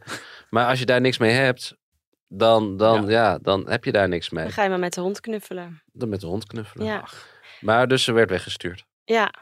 [0.50, 1.76] Maar als je daar niks mee hebt,
[2.28, 3.38] dan, dan, ja.
[3.42, 4.44] dan heb je daar niks mee.
[4.44, 5.82] Dan ga je maar met de hond knuffelen.
[5.92, 6.87] Dan met de hond knuffelen.
[6.87, 7.04] Ja.
[7.60, 8.84] Maar dus ze werd weggestuurd.
[9.04, 9.32] Ja,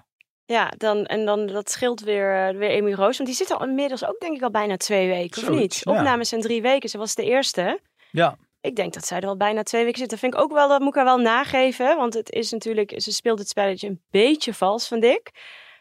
[0.44, 3.16] ja dan, en dan dat scheelt weer, eh, weer Amy Roos.
[3.16, 5.81] Want die zit al inmiddels ook denk ik al bijna twee weken, of niet?
[5.85, 5.92] ja.
[5.92, 6.88] Opnames zijn drie weken.
[6.88, 7.81] Ze was de eerste.
[8.11, 8.37] Ja.
[8.61, 10.11] Ik denk dat zij er al bijna twee weken zit.
[10.11, 11.96] Dat vind ik ook wel, dat moet ik haar wel nageven.
[11.96, 15.31] Want het is natuurlijk, ze speelt het spelletje een beetje vals, vind ik.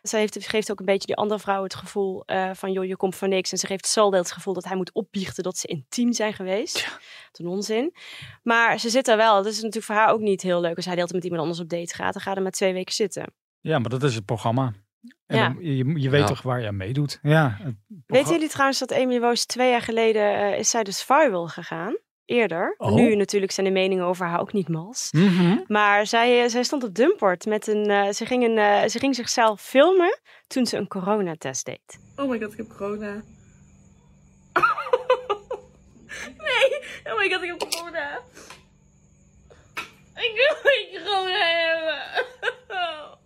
[0.01, 2.95] Zij heeft, geeft ook een beetje die andere vrouw het gevoel eh, van, joh, je
[2.95, 3.51] komt voor niks.
[3.51, 6.89] En ze geeft Saul het gevoel dat hij moet opbiechten dat ze intiem zijn geweest.
[7.31, 7.95] Wat een onzin.
[8.43, 9.35] Maar ze zit er wel.
[9.35, 10.75] Dat is natuurlijk voor haar ook niet heel leuk.
[10.75, 12.51] Als hij de hele tijd met iemand anders op date gaat, dan gaat er maar
[12.51, 13.25] twee weken zitten.
[13.61, 14.73] Ja, maar dat is het programma.
[15.25, 15.49] En Ja.
[15.49, 16.27] dan- je, je weet Ja.
[16.27, 17.19] toch waar je aan meedoet.
[17.21, 17.57] Ja,
[18.05, 21.97] Weten jullie trouwens dat Amy Rose twee jaar geleden eh, is zij dus viral gegaan?
[22.25, 22.73] Eerder.
[22.77, 22.93] Oh.
[22.93, 25.09] Nu natuurlijk zijn de meningen over haar ook niet mals.
[25.11, 25.57] Mhm.
[25.67, 27.89] Maar zij, eh, zij stond op Dumport met een.
[27.89, 31.99] eh, ze, ging een eh, ze ging zichzelf filmen toen ze een coronatest deed.
[32.15, 33.13] Oh my god, ik heb corona.
[36.37, 38.19] nee, oh my god, ik heb corona.
[40.15, 42.25] Ik wil geen corona hebben.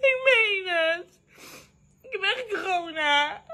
[0.10, 1.18] ik meen het.
[2.02, 3.44] Ik heb echt corona.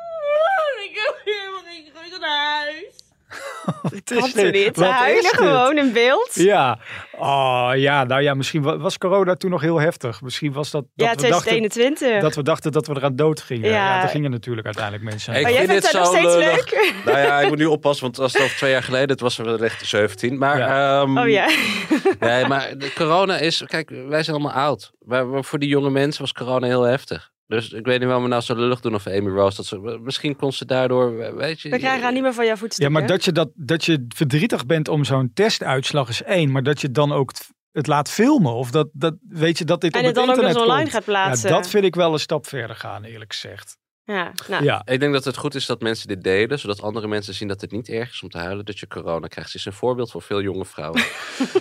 [0.84, 2.18] Ik heb helemaal geen corona.
[2.18, 3.07] Naar huis.
[4.04, 4.52] Klopt niet.
[4.54, 5.32] Ze Wat is huilen dit?
[5.34, 6.30] gewoon in beeld.
[6.34, 6.78] Ja,
[7.18, 10.20] oh, ja, nou ja, misschien wa- was corona toen nog heel heftig.
[10.22, 12.20] Misschien was dat, dat Ja, we dachten 2021.
[12.22, 13.68] dat we dachten dat we eraan dood gingen.
[13.70, 14.02] Ja, Ja.
[14.02, 15.34] er gingen natuurlijk uiteindelijk mensen.
[15.34, 16.94] Ik Maar jij vind vindt dit haar nog zo steeds leuk?
[17.04, 19.36] Nou ja, ik moet nu oppassen, want als het over twee jaar geleden, het was
[19.36, 20.38] wel echt 17.
[20.38, 21.46] Maar, ehm, Oh ja.
[22.20, 24.90] nee, maar corona is, kijk, wij zijn allemaal oud.
[25.04, 27.30] Maar voor die jonge mensen was corona heel heftig.
[27.48, 29.56] Dus ik weet niet waarom we nou zo lullig doen over Amy Rose.
[29.56, 31.68] Dat ze, misschien kon ze daardoor, weet je...
[31.68, 32.92] We krijgen haar niet meer van jouw Ja, voetstukken.
[32.92, 36.52] maar dat je, dat, dat je verdrietig bent om zo'n testuitslag is één.
[36.52, 38.52] Maar dat je dan ook het, het laat filmen.
[38.52, 40.80] Of dat, dat weet je dat dit En op het het dan ook nog online
[40.80, 40.92] komt.
[40.92, 41.48] gaat plaatsen.
[41.50, 43.76] Ja, dat vind ik wel een stap verder gaan, eerlijk gezegd.
[44.04, 44.64] Ja, nou.
[44.64, 44.82] Ja.
[44.84, 47.60] Ik denk dat het goed is dat mensen dit delen, zodat andere mensen zien dat
[47.60, 49.50] het niet erg is om te huilen dat je corona krijgt.
[49.50, 51.02] Ze is een voorbeeld voor veel jonge vrouwen.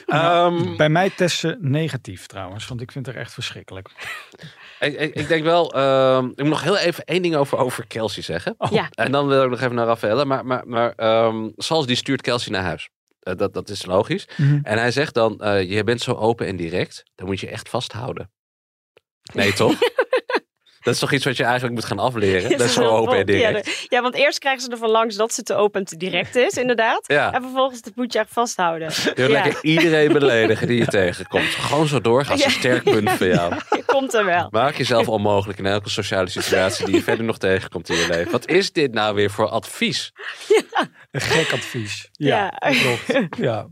[0.06, 3.90] Ehm, Bij mij testen negatief trouwens, want ik vind het echt verschrikkelijk.
[4.80, 7.88] Ik, ik, ik denk wel, ehm, ik moet nog heel even één ding over, over
[7.88, 8.56] Kelsey zeggen.
[8.70, 8.88] Ja.
[8.92, 10.24] En dan wil ik nog even naar Raffaella.
[10.24, 10.94] Maar, maar, maar
[11.56, 12.90] Sals die stuurt Kelsey naar huis.
[13.20, 14.28] Eh, dat, dat is logisch.
[14.38, 14.60] Mhm.
[14.64, 17.70] En hij zegt dan, eh, je bent zo open en direct, dan moet je echt
[17.70, 18.32] vasthouden.
[19.34, 19.76] Nee, toch?
[20.82, 22.50] Dat is toch iets wat je eigenlijk moet gaan afleren?
[22.50, 23.18] Ja, dat is zo open en.
[23.18, 23.86] Ja, direct.
[23.90, 26.36] ja, want eerst krijgen ze er van langs dat ze te open en te direct
[26.36, 27.08] is, inderdaad.
[27.08, 27.34] Ja.
[27.34, 28.90] En vervolgens moet je echt vasthouden.
[28.90, 31.44] Je wil lekker iedereen beledigen die je tegenkomt.
[31.46, 32.38] Gewoon zo doorgaan.
[32.38, 32.78] Dat is een Ja.
[32.78, 33.54] sterk punt voor jou.
[33.98, 34.48] Komt er wel.
[34.52, 38.32] Maak jezelf onmogelijk in elke sociale situatie die je verder nog tegenkomt in je leven.
[38.32, 40.12] Wat is dit nou weer voor advies?
[41.12, 42.10] Een gek advies.
[42.12, 42.70] Ja, Ja.
[42.70, 43.38] klopt.
[43.38, 43.68] Ja.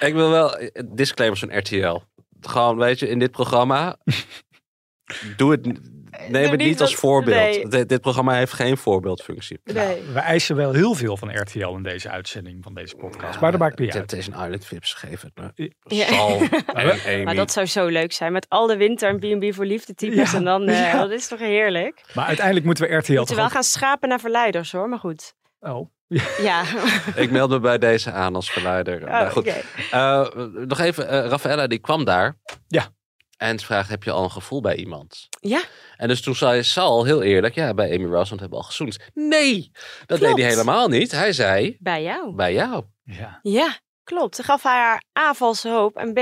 [0.00, 1.98] Ik wil wel eh, disclaimers van RTL.
[2.40, 3.96] Gewoon, weet je, in dit programma.
[5.36, 5.80] Doe het.
[6.28, 7.36] Neem het niet niet als wat- voorbeeld.
[7.36, 7.68] nee.
[7.68, 9.60] Dit, dit programma heeft geen voorbeeldfunctie.
[9.64, 10.02] Nee.
[10.12, 13.40] We eisen wel heel veel van RTL in deze uitzending van deze podcast.
[13.40, 14.08] maar dat maakt niet uit.
[14.08, 15.72] Temptation Island Vips geven het me.
[15.96, 16.06] Ja.
[16.06, 17.22] Sal en Amy.
[17.24, 18.32] Maar dat zou zo leuk zijn.
[18.32, 20.30] Met al de winter en B&B voor liefde types.
[20.30, 20.36] Ja.
[20.38, 20.98] En dan, eh, Ja.
[21.00, 22.04] dat is toch heerlijk.
[22.14, 24.88] Maar uiteindelijk moeten we RTL We toch moeten wel ook- gaan schapen naar verleiders hoor,
[24.88, 25.34] maar goed.
[25.60, 25.90] Oh.
[26.42, 26.62] Ja.
[27.16, 29.02] Ik meld me bij deze aan als verleider.
[29.02, 29.48] Oh, Nou, goed.
[29.48, 29.56] oké.
[29.90, 30.26] Eh,
[30.66, 32.36] nog even, Raffaella die kwam daar.
[32.68, 32.88] Ja.
[33.36, 35.28] En ze vraagt, heb je al een gevoel bij iemand?
[35.40, 35.62] Ja.
[35.96, 38.64] En dus toen zei Sal heel eerlijk, ja, bij Amy Ross, want we hebben al
[38.64, 38.98] gezoend.
[39.14, 39.70] Nee,
[40.06, 40.34] dat Klopt.
[40.34, 41.10] deed hij helemaal niet.
[41.12, 42.34] Hij zei, Bij jou.
[42.34, 42.84] bij jou.
[43.04, 43.38] Ja.
[43.42, 44.36] Ja, klopt.
[44.36, 45.96] Ze gaf haar A, valse hoop.
[45.96, 46.16] En B,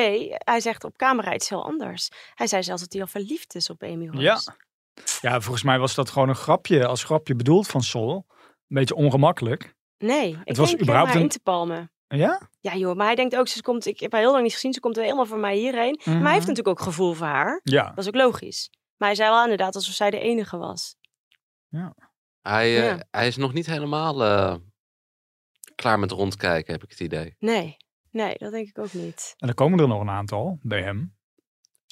[0.44, 2.08] hij zegt op camera iets heel anders.
[2.34, 4.22] Hij zei zelfs dat hij al verliefd is op Amy Ross.
[4.22, 4.40] Ja.
[5.20, 8.26] ja, volgens mij was dat gewoon een grapje, als grapje bedoeld van Sol.
[8.68, 9.74] Een beetje ongemakkelijk.
[9.98, 11.92] Nee, ik Het was denk überhaupt een- in te palmen.
[12.16, 12.48] Ja?
[12.60, 14.72] Ja joh, maar hij denkt ook, ze komt, ik heb haar heel lang niet gezien,
[14.72, 16.00] ze komt helemaal voor mij hierheen.
[16.04, 16.24] Maar Mhm.
[16.24, 17.60] hij heeft natuurlijk ook gevoel voor haar.
[17.62, 17.88] Ja.
[17.88, 18.70] Dat is ook logisch.
[18.96, 20.96] Maar hij zei wel inderdaad alsof zij de enige was.
[22.42, 23.04] Hij, eh, Ja.
[23.10, 24.54] hij is nog niet helemaal eh,
[25.74, 27.34] klaar met rondkijken, heb ik het idee.
[27.38, 27.76] Nee,
[28.10, 29.34] nee, dat denk ik ook niet.
[29.36, 31.16] En er komen er nog een aantal bij hem.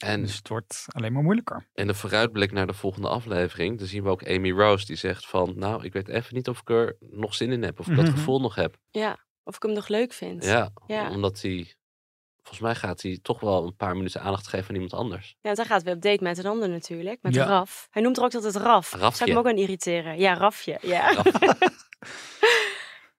[0.05, 1.69] En Dus het wordt alleen maar moeilijker.
[1.75, 5.27] in de vooruitblik naar de volgende aflevering, dan zien we ook Amy Rose die zegt
[5.27, 7.97] van, nou, ik weet even niet of ik er nog zin in heb, of ik
[7.97, 8.15] dat Mhm.
[8.15, 8.77] gevoel nog heb.
[8.91, 10.45] Ja, of ik hem nog leuk vind.
[10.45, 11.11] Ja, Ja.
[11.11, 11.75] omdat hij,
[12.37, 15.29] volgens mij gaat hij toch wel een paar minuten aandacht geven aan iemand anders.
[15.29, 17.19] Ja, want hij gaat weer op date met een ander natuurlijk.
[17.23, 17.45] Met Ja.
[17.45, 17.87] Raf.
[17.91, 18.89] Hij noemt er ook altijd Raf.
[18.89, 19.25] Zou Rafje.
[19.25, 20.19] ik hem ook aan irriteren?
[20.19, 20.79] Ja, Rafje.
[20.83, 21.13] Ja.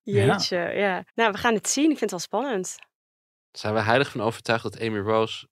[0.04, 1.04] Jeetje, ja.
[1.16, 1.92] Nou, we gaan het zien.
[1.92, 2.76] Ik vind het wel spannend.
[3.52, 5.48] Zijn we heilig van overtuigd dat Amy Rose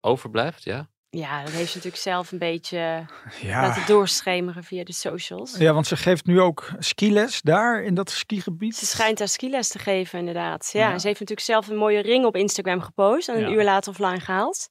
[0.00, 0.62] overblijft?
[0.62, 0.90] Ja.
[1.16, 3.06] Ja, dat heeft ze natuurlijk zelf een beetje
[3.42, 3.60] Ja.
[3.62, 5.56] laten doorschemeren via de socials.
[5.56, 8.76] Ja, want ze geeft nu ook skiles daar in dat skigebied.
[8.76, 10.70] Ze schijnt haar skiles te geven, inderdaad.
[10.72, 13.28] Ja, ze heeft natuurlijk zelf een mooie ring op Instagram gepost.
[13.28, 13.56] En een Ja.
[13.56, 14.68] uur later offline gehaald.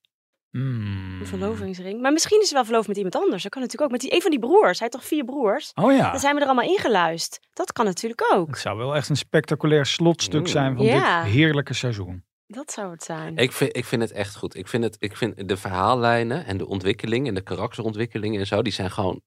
[0.52, 1.18] Hmm.
[1.20, 2.02] Een verlovingsring.
[2.02, 3.44] Maar misschien is ze wel verloofd met iemand anders.
[3.44, 3.98] Dat kan natuurlijk ook.
[4.00, 4.80] Met die, een van die broers.
[4.80, 5.72] Hij heeft toch vier broers?
[5.76, 6.12] Oh ja.
[6.12, 7.48] Dan zijn we er allemaal ingeluisterd.
[7.54, 8.48] Dat kan natuurlijk ook.
[8.48, 12.24] Het zou wel echt een spectaculair slotstuk zijn van dit heerlijke seizoen.
[12.52, 13.38] Dat zou het zijn.
[13.38, 14.56] Ik vind, ik vind het echt goed.
[14.56, 18.62] Ik vind, het, ik vind de verhaallijnen en de ontwikkeling en de karakterontwikkelingen en zo,
[18.62, 19.22] die zijn gewoon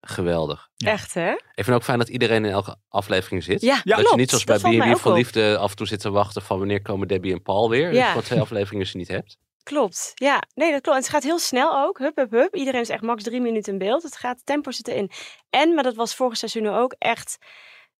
[0.00, 0.68] geweldig.
[0.76, 1.32] Echt, hè?
[1.32, 3.60] Ik vind ook fijn dat iedereen in elke aflevering zit.
[3.60, 4.10] Ja, dat klopt.
[4.10, 5.14] je niet zoals bij B&B op.
[5.14, 7.92] Liefde af en toe zit te wachten van wanneer komen Debbie en Paul weer.
[7.92, 8.14] Ja.
[8.14, 9.38] Dat je twee afleveringen ze niet hebt.
[9.62, 10.12] Klopt.
[10.14, 10.96] Ja, nee, dat klopt.
[10.96, 11.98] En het gaat heel snel ook.
[11.98, 12.54] Hup, hup, hup.
[12.54, 14.02] Iedereen is echt max drie minuten in beeld.
[14.02, 15.10] Het gaat, tempo zit erin.
[15.50, 17.38] En, maar dat was vorig seizoen ook echt...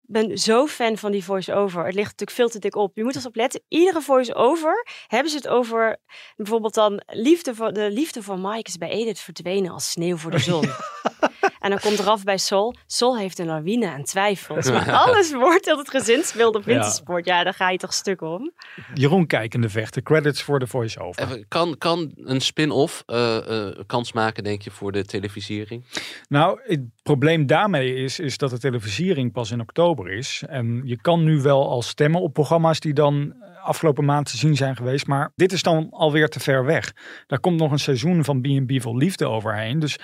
[0.09, 1.85] Ben zo fan van die voice-over.
[1.85, 2.97] Het ligt natuurlijk veel te dik op.
[2.97, 3.63] Je moet eens op letten.
[3.69, 5.97] Iedere voice-over hebben ze het over...
[6.37, 7.03] Bijvoorbeeld dan...
[7.07, 10.65] Liefde voor, de liefde voor Mike is bij Edith verdwenen als sneeuw voor de zon.
[11.61, 12.75] en dan komt eraf bij Sol.
[12.87, 14.71] Sol heeft een lawine aan twijfels.
[14.71, 17.25] Maar alles wordt dat het gezinsbeeld op wintersport.
[17.25, 18.53] Ja, daar ga je toch stuk om.
[18.95, 20.03] Jeroen Kijkende vechten.
[20.03, 21.23] Credits voor de voice-over.
[21.23, 25.85] Even, kan, kan een spin-off eh, eh, kans maken, denk je, voor de televisiering?
[26.29, 30.43] Nou, het probleem daarmee is, is dat de televisiering pas in oktober is.
[30.47, 33.35] En je kan nu wel al stemmen op programma's die dan
[33.67, 35.07] afgelopen maand te zien zijn geweest.
[35.07, 36.93] Maar dit is dan alweer te ver weg.
[37.27, 39.79] Daar komt nog een seizoen van B&B vol liefde overheen.
[39.79, 39.99] Dus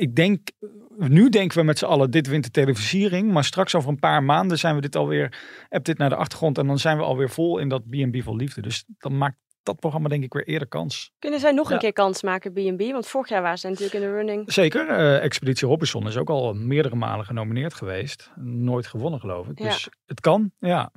[0.00, 0.48] ik denk,
[0.96, 3.32] nu denken we met z'n allen, dit wint de televisiering.
[3.32, 5.38] Maar straks over een paar maanden zijn we dit alweer,
[5.68, 6.58] heb dit naar de achtergrond.
[6.58, 8.60] En dan zijn we alweer vol in dat B&B vol liefde.
[8.60, 11.12] Dus dan maakt dat programma denk ik weer eerder kans.
[11.18, 12.80] Kunnen zij nog een keer kans maken, B&B?
[12.92, 14.52] Want vorig jaar waren ze natuurlijk in de running.
[14.52, 14.88] Zeker.
[14.88, 18.30] eh, Expeditie Robinson is ook al meerdere malen genomineerd geweest.
[18.44, 19.58] Nooit gewonnen, geloof ik.
[19.58, 19.64] Ja.
[19.64, 20.92] Dus het kan, ja.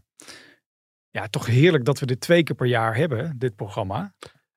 [1.09, 4.13] Ja, toch heerlijk dat we dit twee keer per jaar hebben, dit programma.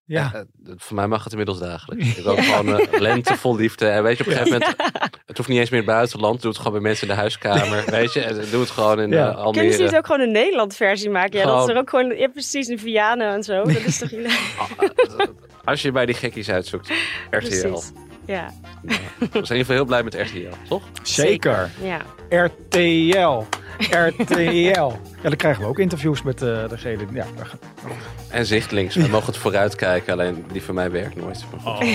[0.06, 0.30] Ja.
[0.34, 0.46] Eh, eh,
[0.76, 2.08] voor mij mag het inmiddels dagelijks.
[2.18, 3.86] Ik wil gewoon eh, lente vol liefde.
[3.88, 4.76] En weet je, op een gegeven moment,
[5.26, 6.40] het hoeft niet eens meer in het buitenland.
[6.40, 7.84] Doe het gewoon bij mensen in de huiskamer.
[7.90, 9.28] weet je, En doe het gewoon in Ja.
[9.30, 9.52] eh, Almere.
[9.52, 11.38] Kunnen ze niet ook gewoon een Nederland versie maken?
[11.38, 13.62] Ja, dat is Gewoon- er ook gewoon, ja, precies, een Vianen en zo.
[13.62, 14.56] Dat is toch hilarisch?
[15.64, 16.86] Als je bij die gekkies uitzoekt,
[17.30, 17.38] RTL.
[17.38, 17.92] Precies.
[18.26, 18.52] Ja.
[18.82, 20.82] We zijn in ieder geval heel blij met RTL, toch?
[21.02, 21.70] Zeker.
[21.82, 22.00] Ja.
[22.28, 23.42] RTL.
[23.78, 24.38] RTL.
[25.22, 27.02] Ja, dan krijgen we ook interviews met eh degene.
[27.12, 27.60] Ja, daar gaat-
[28.30, 28.94] En zichtlings.
[28.94, 31.44] We mogen het vooruitkijken, alleen die van mij werkt nooit.
[31.64, 31.86] Goed.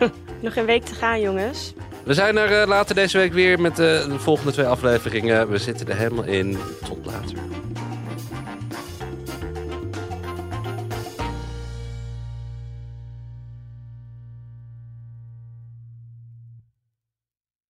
[0.40, 1.74] Nog een week te gaan, jongens.
[2.04, 5.50] We zijn er eh, later deze week weer met eh, de volgende twee afleveringen.
[5.50, 6.58] We zitten er helemaal in.
[6.88, 7.38] Tot later.